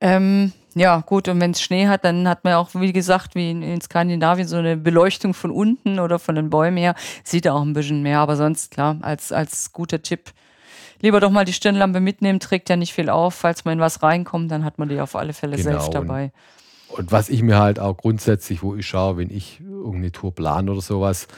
Ähm, 0.00 0.52
ja, 0.74 1.00
gut, 1.00 1.28
und 1.28 1.40
wenn 1.40 1.52
es 1.52 1.60
Schnee 1.60 1.86
hat, 1.86 2.04
dann 2.04 2.26
hat 2.26 2.42
man 2.42 2.54
auch, 2.54 2.70
wie 2.72 2.92
gesagt, 2.92 3.34
wie 3.34 3.50
in, 3.50 3.62
in, 3.62 3.80
Skandinavien, 3.80 4.48
so 4.48 4.56
eine 4.56 4.76
Beleuchtung 4.78 5.34
von 5.34 5.50
unten 5.50 6.00
oder 6.00 6.18
von 6.18 6.34
den 6.34 6.50
Bäumen 6.50 6.78
her. 6.78 6.94
Sieht 7.22 7.46
auch 7.46 7.62
ein 7.62 7.74
bisschen 7.74 8.02
mehr, 8.02 8.18
aber 8.18 8.36
sonst, 8.36 8.70
klar, 8.70 8.96
als, 9.02 9.30
als 9.30 9.72
guter 9.72 10.02
Tipp, 10.02 10.32
lieber 11.04 11.20
doch 11.20 11.30
mal 11.30 11.44
die 11.44 11.52
Stirnlampe 11.52 12.00
mitnehmen, 12.00 12.40
trägt 12.40 12.68
ja 12.68 12.76
nicht 12.76 12.94
viel 12.94 13.10
auf. 13.10 13.34
Falls 13.34 13.64
man 13.64 13.74
in 13.74 13.80
was 13.80 14.02
reinkommt, 14.02 14.50
dann 14.50 14.64
hat 14.64 14.78
man 14.78 14.88
die 14.88 15.00
auf 15.00 15.14
alle 15.14 15.34
Fälle 15.34 15.56
genau, 15.56 15.70
selbst 15.70 15.94
dabei. 15.94 16.32
Und 16.88 17.12
was 17.12 17.28
ich 17.28 17.42
mir 17.42 17.58
halt 17.58 17.78
auch 17.78 17.96
grundsätzlich, 17.96 18.62
wo 18.62 18.74
ich 18.74 18.86
schaue, 18.86 19.18
wenn 19.18 19.30
ich 19.30 19.60
irgendeine 19.60 20.12
Tour 20.12 20.34
plane 20.34 20.70
oder 20.70 20.80
sowas, 20.80 21.28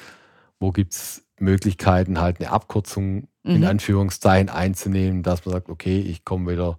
wo 0.61 0.71
gibt 0.71 0.93
es 0.93 1.25
Möglichkeiten, 1.39 2.21
halt 2.21 2.41
eine 2.41 2.51
Abkürzung 2.51 3.29
mhm. 3.43 3.57
in 3.57 3.65
Anführungszeichen 3.65 4.49
einzunehmen, 4.49 5.23
dass 5.23 5.45
man 5.45 5.53
sagt, 5.53 5.69
okay, 5.69 5.99
ich 5.99 6.25
komme 6.25 6.53
wieder 6.53 6.79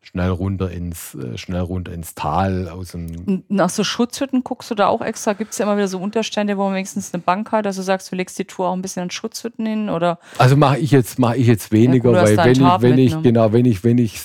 schnell 0.00 0.30
runter 0.30 0.70
ins, 0.70 1.14
äh, 1.14 1.36
schnell 1.36 1.60
runter 1.60 1.92
ins 1.92 2.14
Tal 2.14 2.68
aus 2.68 2.92
dem. 2.92 3.44
Nach 3.48 3.68
so 3.68 3.84
Schutzhütten 3.84 4.44
guckst 4.44 4.70
du 4.70 4.74
da 4.74 4.86
auch 4.86 5.02
extra? 5.02 5.32
Gibt 5.34 5.52
es 5.52 5.58
ja 5.58 5.66
immer 5.66 5.76
wieder 5.76 5.88
so 5.88 5.98
Unterstände, 5.98 6.56
wo 6.56 6.64
man 6.64 6.74
wenigstens 6.74 7.12
eine 7.12 7.22
Bank 7.22 7.52
hat, 7.52 7.66
dass 7.66 7.76
du 7.76 7.82
sagst, 7.82 8.10
du 8.10 8.16
legst 8.16 8.38
die 8.38 8.44
Tour 8.44 8.68
auch 8.68 8.74
ein 8.74 8.82
bisschen 8.82 9.02
an 9.02 9.10
Schutzhütten 9.10 9.66
hin 9.66 9.90
oder? 9.90 10.18
Also 10.38 10.56
mache 10.56 10.78
ich 10.78 10.90
jetzt 10.90 11.18
mache 11.18 11.36
ich 11.36 11.46
jetzt 11.46 11.72
weniger, 11.72 12.12
ja, 12.12 12.22
weil 12.22 12.36
wenn 12.36 12.52
ich, 12.52 12.82
wenn 12.82 12.98
ich, 12.98 13.22
genau, 13.22 13.52
wenn 13.52 13.64
ich, 13.64 13.84
wenn 13.84 13.98
ich 13.98 14.20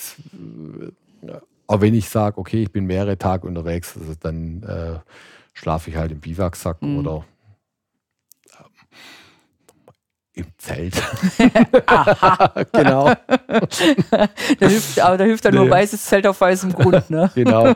aber 1.68 1.82
wenn 1.82 1.94
ich 1.94 2.10
sage, 2.10 2.38
okay, 2.38 2.64
ich 2.64 2.72
bin 2.72 2.86
mehrere 2.86 3.18
Tage 3.18 3.48
unterwegs, 3.48 3.96
also 4.00 4.14
dann 4.20 4.64
äh, 4.64 5.00
schlafe 5.54 5.90
ich 5.90 5.96
halt 5.96 6.12
im 6.12 6.20
Biwaksack 6.20 6.82
mhm. 6.82 7.00
oder 7.00 7.26
im 10.36 10.48
Zelt. 10.58 10.96
genau. 12.72 13.13
da 14.10 14.67
hilft, 14.67 15.00
aber 15.00 15.17
da 15.17 15.24
hilft 15.26 15.46
dann 15.46 15.54
nur 15.54 15.69
weißes 15.69 16.06
Zelt 16.06 16.26
auf 16.26 16.41
weißem 16.41 16.74
Grund. 16.74 17.10
Ne? 17.10 17.30
genau. 17.36 17.74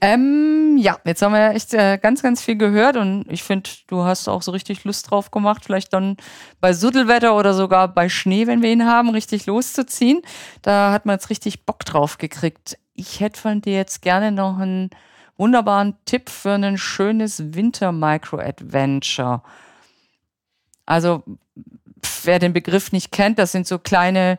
ähm, 0.00 0.78
ja, 0.78 0.98
jetzt 1.04 1.20
haben 1.20 1.32
wir 1.32 1.50
echt 1.50 1.74
äh, 1.74 1.98
ganz, 1.98 2.22
ganz 2.22 2.42
viel 2.42 2.56
gehört 2.56 2.96
und 2.96 3.26
ich 3.28 3.42
finde, 3.42 3.68
du 3.86 4.04
hast 4.04 4.28
auch 4.28 4.40
so 4.40 4.50
richtig 4.52 4.84
Lust 4.84 5.10
drauf 5.10 5.30
gemacht, 5.30 5.64
vielleicht 5.64 5.92
dann 5.92 6.16
bei 6.60 6.72
Suddelwetter 6.72 7.36
oder 7.36 7.52
sogar 7.52 7.88
bei 7.88 8.08
Schnee, 8.08 8.46
wenn 8.46 8.62
wir 8.62 8.72
ihn 8.72 8.86
haben, 8.86 9.10
richtig 9.10 9.44
loszuziehen. 9.44 10.22
Da 10.62 10.92
hat 10.92 11.04
man 11.04 11.16
jetzt 11.16 11.28
richtig 11.28 11.66
Bock 11.66 11.84
drauf 11.84 12.16
gekriegt. 12.16 12.78
Ich 12.94 13.20
hätte 13.20 13.38
von 13.38 13.60
dir 13.60 13.74
jetzt 13.74 14.00
gerne 14.00 14.32
noch 14.32 14.58
einen 14.58 14.88
wunderbaren 15.36 15.96
Tipp 16.06 16.30
für 16.30 16.52
ein 16.52 16.78
schönes 16.78 17.54
Winter-Micro-Adventure. 17.54 19.42
Also 20.88 21.22
wer 22.22 22.38
den 22.38 22.54
Begriff 22.54 22.92
nicht 22.92 23.12
kennt, 23.12 23.38
das 23.38 23.52
sind 23.52 23.66
so 23.66 23.78
kleine 23.78 24.38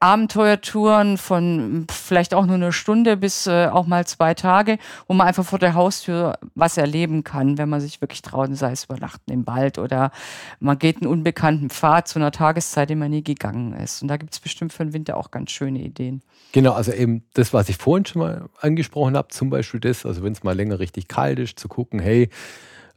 Abenteuertouren 0.00 1.16
von 1.18 1.86
vielleicht 1.90 2.34
auch 2.34 2.44
nur 2.46 2.56
eine 2.56 2.72
Stunde 2.72 3.16
bis 3.16 3.46
äh, 3.46 3.68
auch 3.68 3.86
mal 3.86 4.04
zwei 4.06 4.34
Tage, 4.34 4.78
wo 5.06 5.14
man 5.14 5.28
einfach 5.28 5.44
vor 5.44 5.60
der 5.60 5.74
Haustür 5.74 6.36
was 6.56 6.76
erleben 6.76 7.22
kann, 7.22 7.58
wenn 7.58 7.68
man 7.68 7.80
sich 7.80 8.00
wirklich 8.00 8.20
traut, 8.20 8.54
sei 8.56 8.72
es 8.72 8.84
übernachten 8.84 9.30
im 9.32 9.46
Wald 9.46 9.78
oder 9.78 10.10
man 10.58 10.78
geht 10.78 10.96
einen 10.96 11.06
unbekannten 11.06 11.70
Pfad 11.70 12.08
zu 12.08 12.18
einer 12.18 12.32
Tageszeit, 12.32 12.90
die 12.90 12.96
man 12.96 13.12
nie 13.12 13.22
gegangen 13.22 13.72
ist. 13.72 14.02
Und 14.02 14.08
da 14.08 14.16
gibt 14.16 14.34
es 14.34 14.40
bestimmt 14.40 14.72
für 14.72 14.84
den 14.84 14.92
Winter 14.92 15.16
auch 15.16 15.30
ganz 15.30 15.52
schöne 15.52 15.78
Ideen. 15.78 16.22
Genau, 16.52 16.72
also 16.72 16.92
eben 16.92 17.22
das, 17.34 17.54
was 17.54 17.68
ich 17.68 17.76
vorhin 17.76 18.04
schon 18.04 18.20
mal 18.20 18.48
angesprochen 18.60 19.16
habe, 19.16 19.28
zum 19.28 19.48
Beispiel 19.48 19.80
das, 19.80 20.04
also 20.04 20.22
wenn 20.24 20.32
es 20.32 20.42
mal 20.42 20.56
länger 20.56 20.80
richtig 20.80 21.08
kalt 21.08 21.38
ist, 21.38 21.58
zu 21.58 21.68
gucken, 21.68 22.00
hey, 22.00 22.28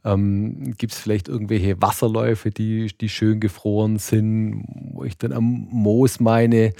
ähm, 0.04 0.74
Gibt 0.78 0.92
es 0.92 0.98
vielleicht 0.98 1.28
irgendwelche 1.28 1.80
Wasserläufe, 1.82 2.50
die, 2.50 2.92
die 2.98 3.08
schön 3.08 3.40
gefroren 3.40 3.98
sind, 3.98 4.64
wo 4.92 5.04
ich 5.04 5.18
dann 5.18 5.32
am 5.32 5.68
Moos 5.70 6.20
meine, 6.20 6.72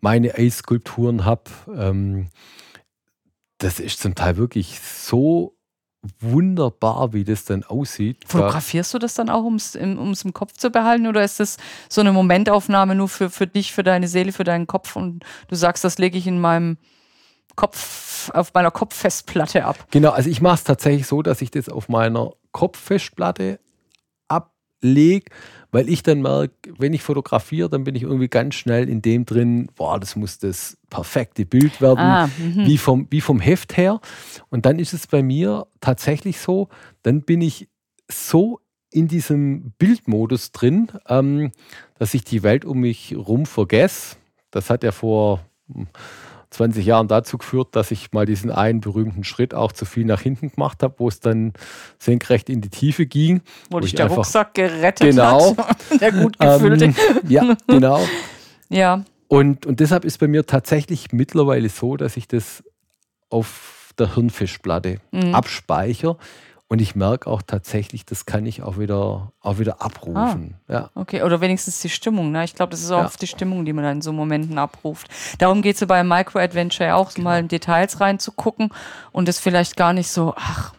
meine 0.00 0.34
Eisskulpturen 0.34 1.24
habe? 1.24 1.50
Ähm, 1.76 2.28
das 3.58 3.78
ist 3.78 4.00
zum 4.00 4.14
Teil 4.14 4.36
wirklich 4.36 4.80
so 4.80 5.54
wunderbar, 6.18 7.12
wie 7.12 7.24
das 7.24 7.44
dann 7.44 7.62
aussieht. 7.62 8.24
Fotografierst 8.26 8.92
du 8.92 8.98
das 8.98 9.14
dann 9.14 9.28
auch, 9.28 9.44
um 9.44 9.54
es 9.54 9.74
im, 9.76 10.32
Kopf 10.32 10.54
zu 10.54 10.70
behalten? 10.70 11.06
Oder 11.06 11.22
ist 11.22 11.38
das 11.38 11.58
so 11.88 12.00
eine 12.00 12.12
Momentaufnahme 12.12 12.94
nur 12.94 13.08
für, 13.08 13.30
für 13.30 13.46
dich, 13.46 13.72
für 13.72 13.84
deine 13.84 14.08
Seele, 14.08 14.32
für 14.32 14.44
deinen 14.44 14.66
Kopf 14.66 14.96
und 14.96 15.24
du 15.48 15.54
sagst, 15.54 15.84
das 15.84 15.98
lege 15.98 16.18
ich 16.18 16.26
in 16.26 16.40
meinem 16.40 16.78
Kopf, 17.54 18.30
auf 18.32 18.52
meiner 18.54 18.72
Kopffestplatte 18.72 19.64
ab? 19.64 19.86
Genau, 19.90 20.10
also 20.10 20.28
ich 20.28 20.40
mache 20.40 20.56
es 20.56 20.64
tatsächlich 20.64 21.06
so, 21.06 21.22
dass 21.22 21.40
ich 21.40 21.52
das 21.52 21.68
auf 21.68 21.88
meiner 21.88 22.32
Kopffestplatte 22.52 23.58
ablege, 24.28 25.26
weil 25.70 25.88
ich 25.88 26.02
dann 26.02 26.22
merke, 26.22 26.52
wenn 26.78 26.92
ich 26.92 27.02
fotografiere, 27.02 27.68
dann 27.68 27.84
bin 27.84 27.94
ich 27.94 28.02
irgendwie 28.02 28.28
ganz 28.28 28.54
schnell 28.54 28.88
in 28.88 29.02
dem 29.02 29.24
drin, 29.24 29.68
boah, 29.74 29.98
das 29.98 30.16
muss 30.16 30.38
das 30.38 30.76
perfekte 30.90 31.46
Bild 31.46 31.80
werden, 31.80 31.98
ah, 31.98 32.26
mhm. 32.38 32.66
wie, 32.66 32.78
vom, 32.78 33.06
wie 33.10 33.20
vom 33.20 33.40
Heft 33.40 33.76
her. 33.76 34.00
Und 34.50 34.66
dann 34.66 34.78
ist 34.78 34.92
es 34.92 35.06
bei 35.06 35.22
mir 35.22 35.66
tatsächlich 35.80 36.38
so, 36.38 36.68
dann 37.02 37.22
bin 37.22 37.40
ich 37.40 37.68
so 38.10 38.60
in 38.90 39.08
diesem 39.08 39.72
Bildmodus 39.78 40.52
drin, 40.52 40.88
ähm, 41.08 41.52
dass 41.98 42.12
ich 42.14 42.24
die 42.24 42.42
Welt 42.42 42.64
um 42.64 42.80
mich 42.80 43.16
rum 43.16 43.46
vergesse. 43.46 44.16
Das 44.50 44.68
hat 44.68 44.84
ja 44.84 44.92
vor 44.92 45.40
20 46.52 46.84
Jahren 46.84 47.08
dazu 47.08 47.38
geführt, 47.38 47.68
dass 47.72 47.90
ich 47.90 48.12
mal 48.12 48.26
diesen 48.26 48.50
einen 48.50 48.80
berühmten 48.80 49.24
Schritt 49.24 49.54
auch 49.54 49.72
zu 49.72 49.84
viel 49.84 50.04
nach 50.04 50.20
hinten 50.20 50.52
gemacht 50.52 50.82
habe, 50.82 50.94
wo 50.98 51.08
es 51.08 51.20
dann 51.20 51.54
senkrecht 51.98 52.50
in 52.50 52.60
die 52.60 52.68
Tiefe 52.68 53.06
ging. 53.06 53.40
Wo, 53.70 53.76
wo 53.76 53.80
dich 53.80 53.94
der 53.94 54.06
Rucksack 54.06 54.54
gerettet 54.54 55.10
genau, 55.10 55.56
hat. 55.56 55.76
der 56.00 56.12
gut 56.12 56.38
gefüllte. 56.38 56.84
Ähm, 56.84 56.94
ja, 57.28 57.56
genau. 57.66 58.00
ja. 58.68 59.04
Und, 59.28 59.64
und 59.64 59.80
deshalb 59.80 60.04
ist 60.04 60.18
bei 60.18 60.28
mir 60.28 60.46
tatsächlich 60.46 61.12
mittlerweile 61.12 61.68
so, 61.70 61.96
dass 61.96 62.16
ich 62.16 62.28
das 62.28 62.62
auf 63.30 63.94
der 63.98 64.14
Hirnfischplatte 64.14 65.00
mhm. 65.10 65.34
abspeichere 65.34 66.18
Und 66.72 66.80
ich 66.80 66.94
merke 66.94 67.28
auch 67.28 67.42
tatsächlich, 67.42 68.06
das 68.06 68.24
kann 68.24 68.46
ich 68.46 68.62
auch 68.62 68.78
wieder, 68.78 69.30
auch 69.42 69.58
wieder 69.58 69.82
abrufen. 69.82 70.54
Ah, 70.68 70.72
ja. 70.72 70.90
Okay, 70.94 71.20
oder 71.20 71.42
wenigstens 71.42 71.82
die 71.82 71.90
Stimmung. 71.90 72.32
Ne? 72.32 72.44
Ich 72.44 72.54
glaube, 72.54 72.70
das 72.70 72.80
ist 72.80 72.90
auch 72.90 73.02
ja. 73.02 73.12
die 73.20 73.26
Stimmung, 73.26 73.66
die 73.66 73.74
man 73.74 73.84
in 73.84 74.00
so 74.00 74.10
Momenten 74.10 74.56
abruft. 74.56 75.08
Darum 75.36 75.60
geht 75.60 75.74
es 75.74 75.80
so 75.80 75.86
bei 75.86 76.02
Micro 76.02 76.38
Adventure 76.38 76.94
auch, 76.94 77.12
genau. 77.12 77.24
mal 77.28 77.40
in 77.40 77.48
Details 77.48 78.00
reinzugucken 78.00 78.70
und 79.10 79.28
es 79.28 79.38
vielleicht 79.38 79.76
gar 79.76 79.92
nicht 79.92 80.08
so, 80.08 80.32
ach, 80.34 80.72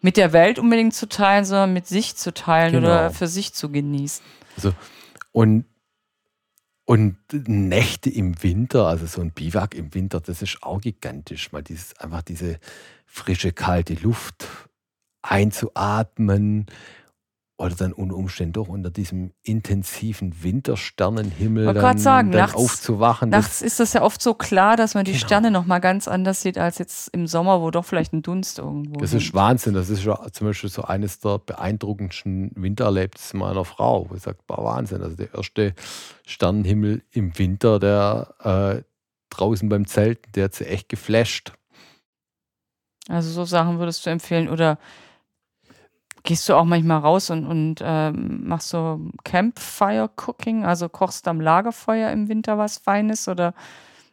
mit 0.00 0.16
der 0.16 0.32
Welt 0.32 0.58
unbedingt 0.58 0.94
zu 0.94 1.06
teilen, 1.06 1.44
sondern 1.44 1.74
mit 1.74 1.86
sich 1.86 2.16
zu 2.16 2.32
teilen 2.32 2.72
genau. 2.72 2.86
oder 2.86 3.10
für 3.10 3.28
sich 3.28 3.52
zu 3.52 3.70
genießen. 3.70 4.24
Also, 4.56 4.72
und, 5.32 5.66
und 6.86 7.18
Nächte 7.30 8.08
im 8.08 8.42
Winter, 8.42 8.86
also 8.86 9.04
so 9.04 9.20
ein 9.20 9.32
Biwak 9.32 9.74
im 9.74 9.92
Winter, 9.92 10.22
das 10.22 10.40
ist 10.40 10.62
auch 10.62 10.80
gigantisch. 10.80 11.52
Mal 11.52 11.62
dieses, 11.62 11.94
einfach 11.98 12.22
diese 12.22 12.58
frische, 13.04 13.52
kalte 13.52 13.92
Luft 13.92 14.46
einzuatmen 15.22 16.66
oder 17.60 17.74
dann 17.74 17.92
unter 17.92 18.16
Umständen 18.16 18.54
doch 18.54 18.68
unter 18.68 18.90
diesem 18.90 19.32
intensiven 19.42 20.42
Wintersternenhimmel 20.42 21.74
dann, 21.74 21.98
sagen, 21.98 22.30
dann 22.30 22.40
nachts, 22.40 22.54
aufzuwachen. 22.56 23.28
Nachts 23.28 23.60
ist 23.60 23.78
das 23.78 23.92
ja 23.92 24.00
oft 24.00 24.22
so 24.22 24.32
klar, 24.32 24.76
dass 24.76 24.94
man 24.94 25.04
die 25.04 25.12
genau. 25.12 25.26
Sterne 25.26 25.50
noch 25.50 25.66
mal 25.66 25.78
ganz 25.78 26.08
anders 26.08 26.40
sieht 26.40 26.56
als 26.56 26.78
jetzt 26.78 27.08
im 27.08 27.26
Sommer, 27.26 27.60
wo 27.60 27.70
doch 27.70 27.84
vielleicht 27.84 28.14
ein 28.14 28.22
Dunst 28.22 28.58
irgendwo 28.58 28.98
Das 29.00 29.12
ist 29.12 29.34
Wahnsinn. 29.34 29.74
Das 29.74 29.90
ist 29.90 30.04
ja 30.04 30.18
zum 30.32 30.46
Beispiel 30.46 30.70
so 30.70 30.84
eines 30.84 31.20
der 31.20 31.38
beeindruckendsten 31.38 32.52
Wintererlebnisse 32.54 33.36
meiner 33.36 33.66
Frau. 33.66 34.08
Ich 34.16 34.22
sage, 34.22 34.38
war 34.48 34.64
Wahnsinn. 34.64 35.02
Also 35.02 35.16
der 35.16 35.34
erste 35.34 35.74
Sternenhimmel 36.26 37.02
im 37.10 37.38
Winter, 37.38 37.78
der 37.78 38.34
äh, 38.42 38.82
draußen 39.28 39.68
beim 39.68 39.86
Zelt, 39.86 40.34
der 40.34 40.44
hat 40.44 40.54
sie 40.54 40.64
echt 40.64 40.88
geflasht. 40.88 41.52
Also 43.06 43.30
so 43.30 43.44
Sachen 43.44 43.78
würdest 43.78 44.06
du 44.06 44.10
empfehlen 44.10 44.48
oder 44.48 44.78
gehst 46.22 46.48
du 46.48 46.54
auch 46.54 46.64
manchmal 46.64 46.98
raus 46.98 47.30
und, 47.30 47.46
und 47.46 47.76
ähm, 47.82 48.46
machst 48.46 48.68
so 48.68 49.00
Campfire 49.24 50.10
Cooking, 50.16 50.64
also 50.64 50.88
kochst 50.88 51.26
am 51.28 51.40
Lagerfeuer 51.40 52.10
im 52.10 52.28
Winter 52.28 52.58
was 52.58 52.78
Feines 52.78 53.28
oder 53.28 53.54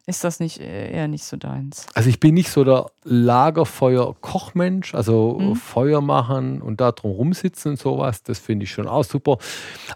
ist 0.06 0.24
das 0.24 0.40
nicht 0.40 0.62
äh, 0.62 0.92
eher 0.92 1.10
nicht 1.10 1.26
so 1.26 1.36
deins? 1.36 1.86
Also 1.94 2.10
ich 2.10 2.20
bin 2.20 2.34
nicht 2.34 2.50
so 2.50 2.64
der 2.64 2.86
Lagerfeuer-Kochmensch, 3.04 4.96
also 4.96 5.38
mhm. 5.38 5.56
Feuer 5.56 6.02
machen 6.02 6.62
und 6.62 6.80
da 6.80 6.94
drum 6.94 7.12
rumsitzen 7.12 7.72
und 7.72 7.78
sowas, 7.78 8.24
das 8.24 8.40
finde 8.40 8.64
ich 8.64 8.72
schon 8.72 8.88
auch 8.88 9.04
super. 9.04 9.38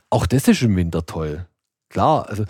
Auch 0.09 0.25
das 0.25 0.49
ist 0.49 0.61
im 0.63 0.75
Winter 0.75 1.05
toll. 1.05 1.47
Klar, 1.89 2.27
also 2.27 2.43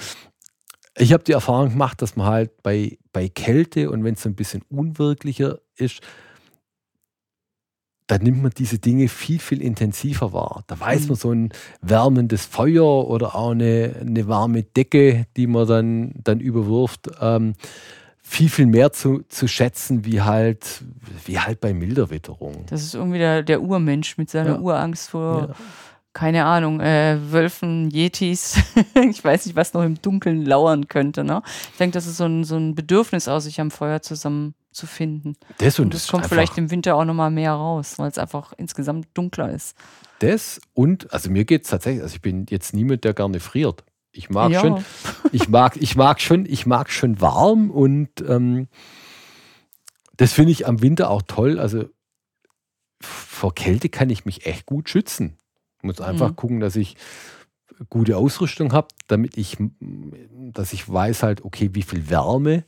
ich 0.98 1.14
habe 1.14 1.24
die 1.24 1.34
Erfahrung 1.34 1.70
gemacht, 1.70 2.02
dass 2.02 2.16
man 2.16 2.28
halt 2.28 2.64
bei, 2.64 2.98
bei 3.14 3.30
Kälte 3.30 3.92
und 3.92 4.04
wenn 4.04 4.16
es 4.16 4.26
ein 4.26 4.36
bisschen 4.36 4.64
unwirklicher 4.70 5.60
ist, 5.76 6.02
da 8.12 8.18
nimmt 8.18 8.44
man 8.44 8.52
diese 8.58 8.78
Dinge 8.78 9.08
viel, 9.08 9.40
viel 9.40 9.62
intensiver 9.62 10.34
wahr. 10.34 10.66
Da 10.68 10.78
weiß 10.78 11.04
mhm. 11.04 11.08
man 11.08 11.16
so 11.16 11.32
ein 11.32 11.50
wärmendes 11.82 12.46
Feuer 12.46 13.08
oder 13.08 13.36
auch 13.36 13.52
eine, 13.52 13.96
eine 14.02 14.28
warme 14.28 14.64
Decke, 14.64 15.28
die 15.38 15.48
man 15.48 15.66
dann, 15.66 16.12
dann 16.22 16.42
überwirft, 16.42 17.10
ähm, 17.22 17.54
viel, 18.22 18.50
viel 18.50 18.66
mehr 18.66 18.92
zu, 18.92 19.22
zu 19.30 19.48
schätzen, 19.48 20.04
wie 20.04 20.20
halt, 20.20 20.84
wie 21.24 21.40
halt 21.40 21.62
bei 21.62 21.74
milder 21.74 22.10
Witterung. 22.10 22.66
Das 22.68 22.82
ist 22.82 22.96
irgendwie 22.96 23.20
der, 23.20 23.44
der 23.44 23.62
Urmensch 23.62 24.18
mit 24.18 24.30
seiner 24.30 24.56
ja. 24.56 24.60
Urangst 24.60 25.12
vor. 25.12 25.48
Ja 25.48 25.56
keine 26.14 26.44
Ahnung, 26.44 26.82
äh, 26.82 27.18
Wölfen, 27.32 27.90
Yetis, 27.90 28.58
ich 29.10 29.24
weiß 29.24 29.46
nicht, 29.46 29.56
was 29.56 29.74
noch 29.74 29.82
im 29.82 30.02
Dunkeln 30.02 30.46
lauern 30.46 30.90
könnte. 30.90 31.24
Ne? 31.24 31.42
Ich 31.72 31.78
denke, 31.78 31.94
das 31.94 32.06
ist 32.06 32.18
so 32.18 32.26
ein, 32.26 32.44
so 32.44 32.58
ein 32.58 32.76
Bedürfnis 32.76 33.30
aus, 33.30 33.46
sich 33.46 33.62
am 33.62 33.72
Feuer 33.72 34.02
zusammen 34.02 34.54
zu 34.72 34.88
finden. 34.88 35.36
Das, 35.58 35.80
und, 35.80 35.86
und 35.86 35.94
das, 35.94 36.04
das 36.04 36.12
kommt 36.12 36.26
vielleicht 36.28 36.58
im 36.58 36.72
Winter 36.72 36.96
auch 36.96 37.06
nochmal 37.06 37.32
mehr 37.32 37.54
raus, 37.54 37.98
weil 37.98 38.10
es 38.10 38.18
einfach 38.18 38.54
insgesamt 38.58 39.08
dunkler 39.14 39.52
ist. 39.52 39.76
Das 40.20 40.62
und, 40.74 41.12
also 41.14 41.30
mir 41.30 41.46
geht 41.46 41.64
es 41.64 41.70
tatsächlich, 41.70 42.04
also 42.04 42.16
ich 42.16 42.22
bin 42.22 42.46
jetzt 42.50 42.74
niemand, 42.74 43.04
der 43.04 43.14
gerne 43.14 43.40
friert. 43.40 43.84
Ich 44.12 44.30
mag 44.30 44.52
ja. 44.52 44.62
schon, 44.62 44.84
ich 45.32 45.50
mag, 45.50 45.78
ich 45.78 45.96
mag 45.96 46.20
schon, 46.20 46.46
ich 46.46 46.66
mag 46.66 46.90
schon 46.90 47.22
warm 47.22 47.72
und 47.72 48.10
ähm, 48.28 48.68
das 50.18 50.34
finde 50.34 50.52
ich 50.52 50.68
am 50.68 50.82
Winter 50.82 51.10
auch 51.10 51.22
toll. 51.24 51.60
Also 51.60 51.86
vor 53.00 53.56
Kälte 53.56 53.90
kann 53.90 54.10
ich 54.10 54.26
mich 54.26 54.46
echt 54.46 54.66
gut 54.66 54.90
schützen. 54.90 55.38
Ich 55.78 55.84
muss 55.84 56.02
einfach 56.02 56.32
mhm. 56.32 56.36
gucken, 56.36 56.60
dass 56.60 56.76
ich 56.76 56.96
gute 57.90 58.18
Ausrüstung 58.18 58.74
habe, 58.74 58.90
damit 59.08 59.38
ich, 59.38 59.58
dass 59.80 60.74
ich 60.74 60.88
weiß 60.88 61.24
halt, 61.24 61.44
okay, 61.44 61.72
wie 61.74 61.82
viel 61.82 62.10
Wärme 62.10 62.66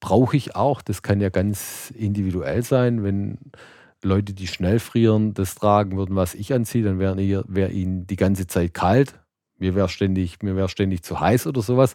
brauche 0.00 0.36
ich 0.36 0.56
auch. 0.56 0.82
Das 0.82 1.02
kann 1.02 1.20
ja 1.20 1.28
ganz 1.28 1.92
individuell 1.96 2.62
sein. 2.62 3.02
Wenn 3.02 3.38
Leute, 4.02 4.34
die 4.34 4.46
schnell 4.46 4.78
frieren, 4.78 5.34
das 5.34 5.54
tragen 5.54 5.96
würden, 5.96 6.16
was 6.16 6.34
ich 6.34 6.52
anziehe, 6.52 6.84
dann 6.84 6.98
wäre 6.98 7.16
wär 7.48 7.70
ihnen 7.70 8.06
die 8.06 8.16
ganze 8.16 8.46
Zeit 8.46 8.74
kalt. 8.74 9.18
Mir 9.58 9.74
wäre 9.74 9.88
ständig, 9.88 10.42
mir 10.42 10.54
wäre 10.54 10.68
ständig 10.68 11.02
zu 11.02 11.18
heiß 11.18 11.46
oder 11.46 11.62
sowas. 11.62 11.94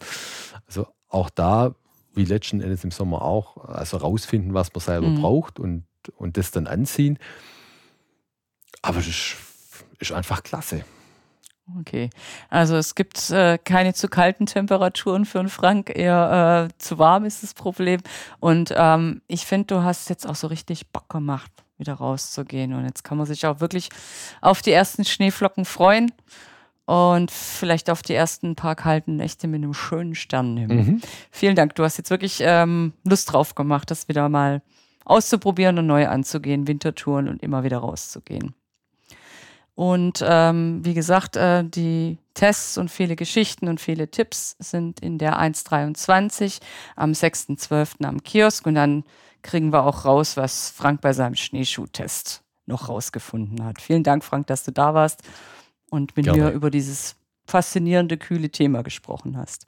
Also 0.67 0.87
auch 1.07 1.29
da, 1.29 1.75
wie 2.13 2.25
letzten 2.25 2.59
Endes 2.59 2.83
im 2.83 2.91
Sommer 2.91 3.21
auch, 3.21 3.57
also 3.65 3.97
rausfinden, 3.97 4.53
was 4.53 4.73
man 4.73 4.81
selber 4.81 5.07
mhm. 5.07 5.21
braucht 5.21 5.59
und, 5.59 5.85
und 6.15 6.37
das 6.37 6.51
dann 6.51 6.67
anziehen. 6.67 7.19
Aber 8.81 8.97
das 8.97 9.07
ist 9.07 9.35
ist 10.01 10.11
einfach 10.11 10.43
klasse. 10.43 10.83
Okay, 11.79 12.09
also 12.49 12.75
es 12.75 12.95
gibt 12.95 13.29
äh, 13.29 13.57
keine 13.57 13.93
zu 13.93 14.09
kalten 14.09 14.45
Temperaturen 14.45 15.25
für 15.25 15.39
einen 15.39 15.49
Frank, 15.49 15.91
eher 15.93 16.69
äh, 16.69 16.77
zu 16.77 16.99
warm 16.99 17.25
ist 17.25 17.43
das 17.43 17.53
Problem. 17.53 18.01
Und 18.39 18.73
ähm, 18.75 19.21
ich 19.27 19.45
finde, 19.45 19.67
du 19.67 19.83
hast 19.83 20.09
jetzt 20.09 20.27
auch 20.27 20.35
so 20.35 20.47
richtig 20.47 20.89
Bock 20.91 21.07
gemacht, 21.07 21.51
wieder 21.77 21.93
rauszugehen. 21.93 22.73
Und 22.73 22.85
jetzt 22.85 23.03
kann 23.03 23.17
man 23.17 23.27
sich 23.27 23.45
auch 23.45 23.59
wirklich 23.59 23.89
auf 24.41 24.61
die 24.61 24.71
ersten 24.71 25.05
Schneeflocken 25.05 25.65
freuen 25.65 26.11
und 26.85 27.31
vielleicht 27.31 27.89
auf 27.89 28.01
die 28.01 28.15
ersten 28.15 28.55
paar 28.55 28.75
kalten 28.75 29.15
Nächte 29.15 29.47
mit 29.47 29.63
einem 29.63 29.73
schönen 29.73 30.15
Sternenhimmel. 30.15 30.83
Mhm. 30.83 31.01
Vielen 31.31 31.55
Dank, 31.55 31.75
du 31.75 31.83
hast 31.83 31.97
jetzt 31.97 32.09
wirklich 32.09 32.39
ähm, 32.41 32.93
Lust 33.05 33.31
drauf 33.31 33.55
gemacht, 33.55 33.91
das 33.91 34.07
wieder 34.07 34.27
mal 34.27 34.61
auszuprobieren 35.05 35.79
und 35.79 35.87
neu 35.87 36.07
anzugehen, 36.07 36.67
Wintertouren 36.67 37.27
und 37.27 37.41
immer 37.41 37.63
wieder 37.63 37.77
rauszugehen. 37.77 38.55
Und 39.75 40.23
ähm, 40.25 40.83
wie 40.83 40.93
gesagt, 40.93 41.37
äh, 41.37 41.63
die 41.63 42.17
Tests 42.33 42.77
und 42.77 42.89
viele 42.89 43.15
Geschichten 43.15 43.67
und 43.67 43.79
viele 43.79 44.09
Tipps 44.09 44.55
sind 44.59 44.99
in 44.99 45.17
der 45.17 45.39
1.23 45.39 46.59
am 46.95 47.11
6.12. 47.11 48.05
am 48.05 48.21
Kiosk. 48.23 48.65
Und 48.65 48.75
dann 48.75 49.03
kriegen 49.41 49.71
wir 49.71 49.83
auch 49.83 50.05
raus, 50.05 50.37
was 50.37 50.69
Frank 50.69 51.01
bei 51.01 51.13
seinem 51.13 51.35
Schneeschuhtest 51.35 52.43
noch 52.65 52.89
rausgefunden 52.89 53.63
hat. 53.63 53.81
Vielen 53.81 54.03
Dank, 54.03 54.23
Frank, 54.23 54.47
dass 54.47 54.63
du 54.63 54.71
da 54.71 54.93
warst 54.93 55.23
und 55.89 56.15
mit 56.15 56.25
Gerne. 56.25 56.43
mir 56.43 56.51
über 56.51 56.69
dieses 56.69 57.15
faszinierende, 57.45 58.17
kühle 58.17 58.49
Thema 58.49 58.83
gesprochen 58.83 59.37
hast. 59.37 59.67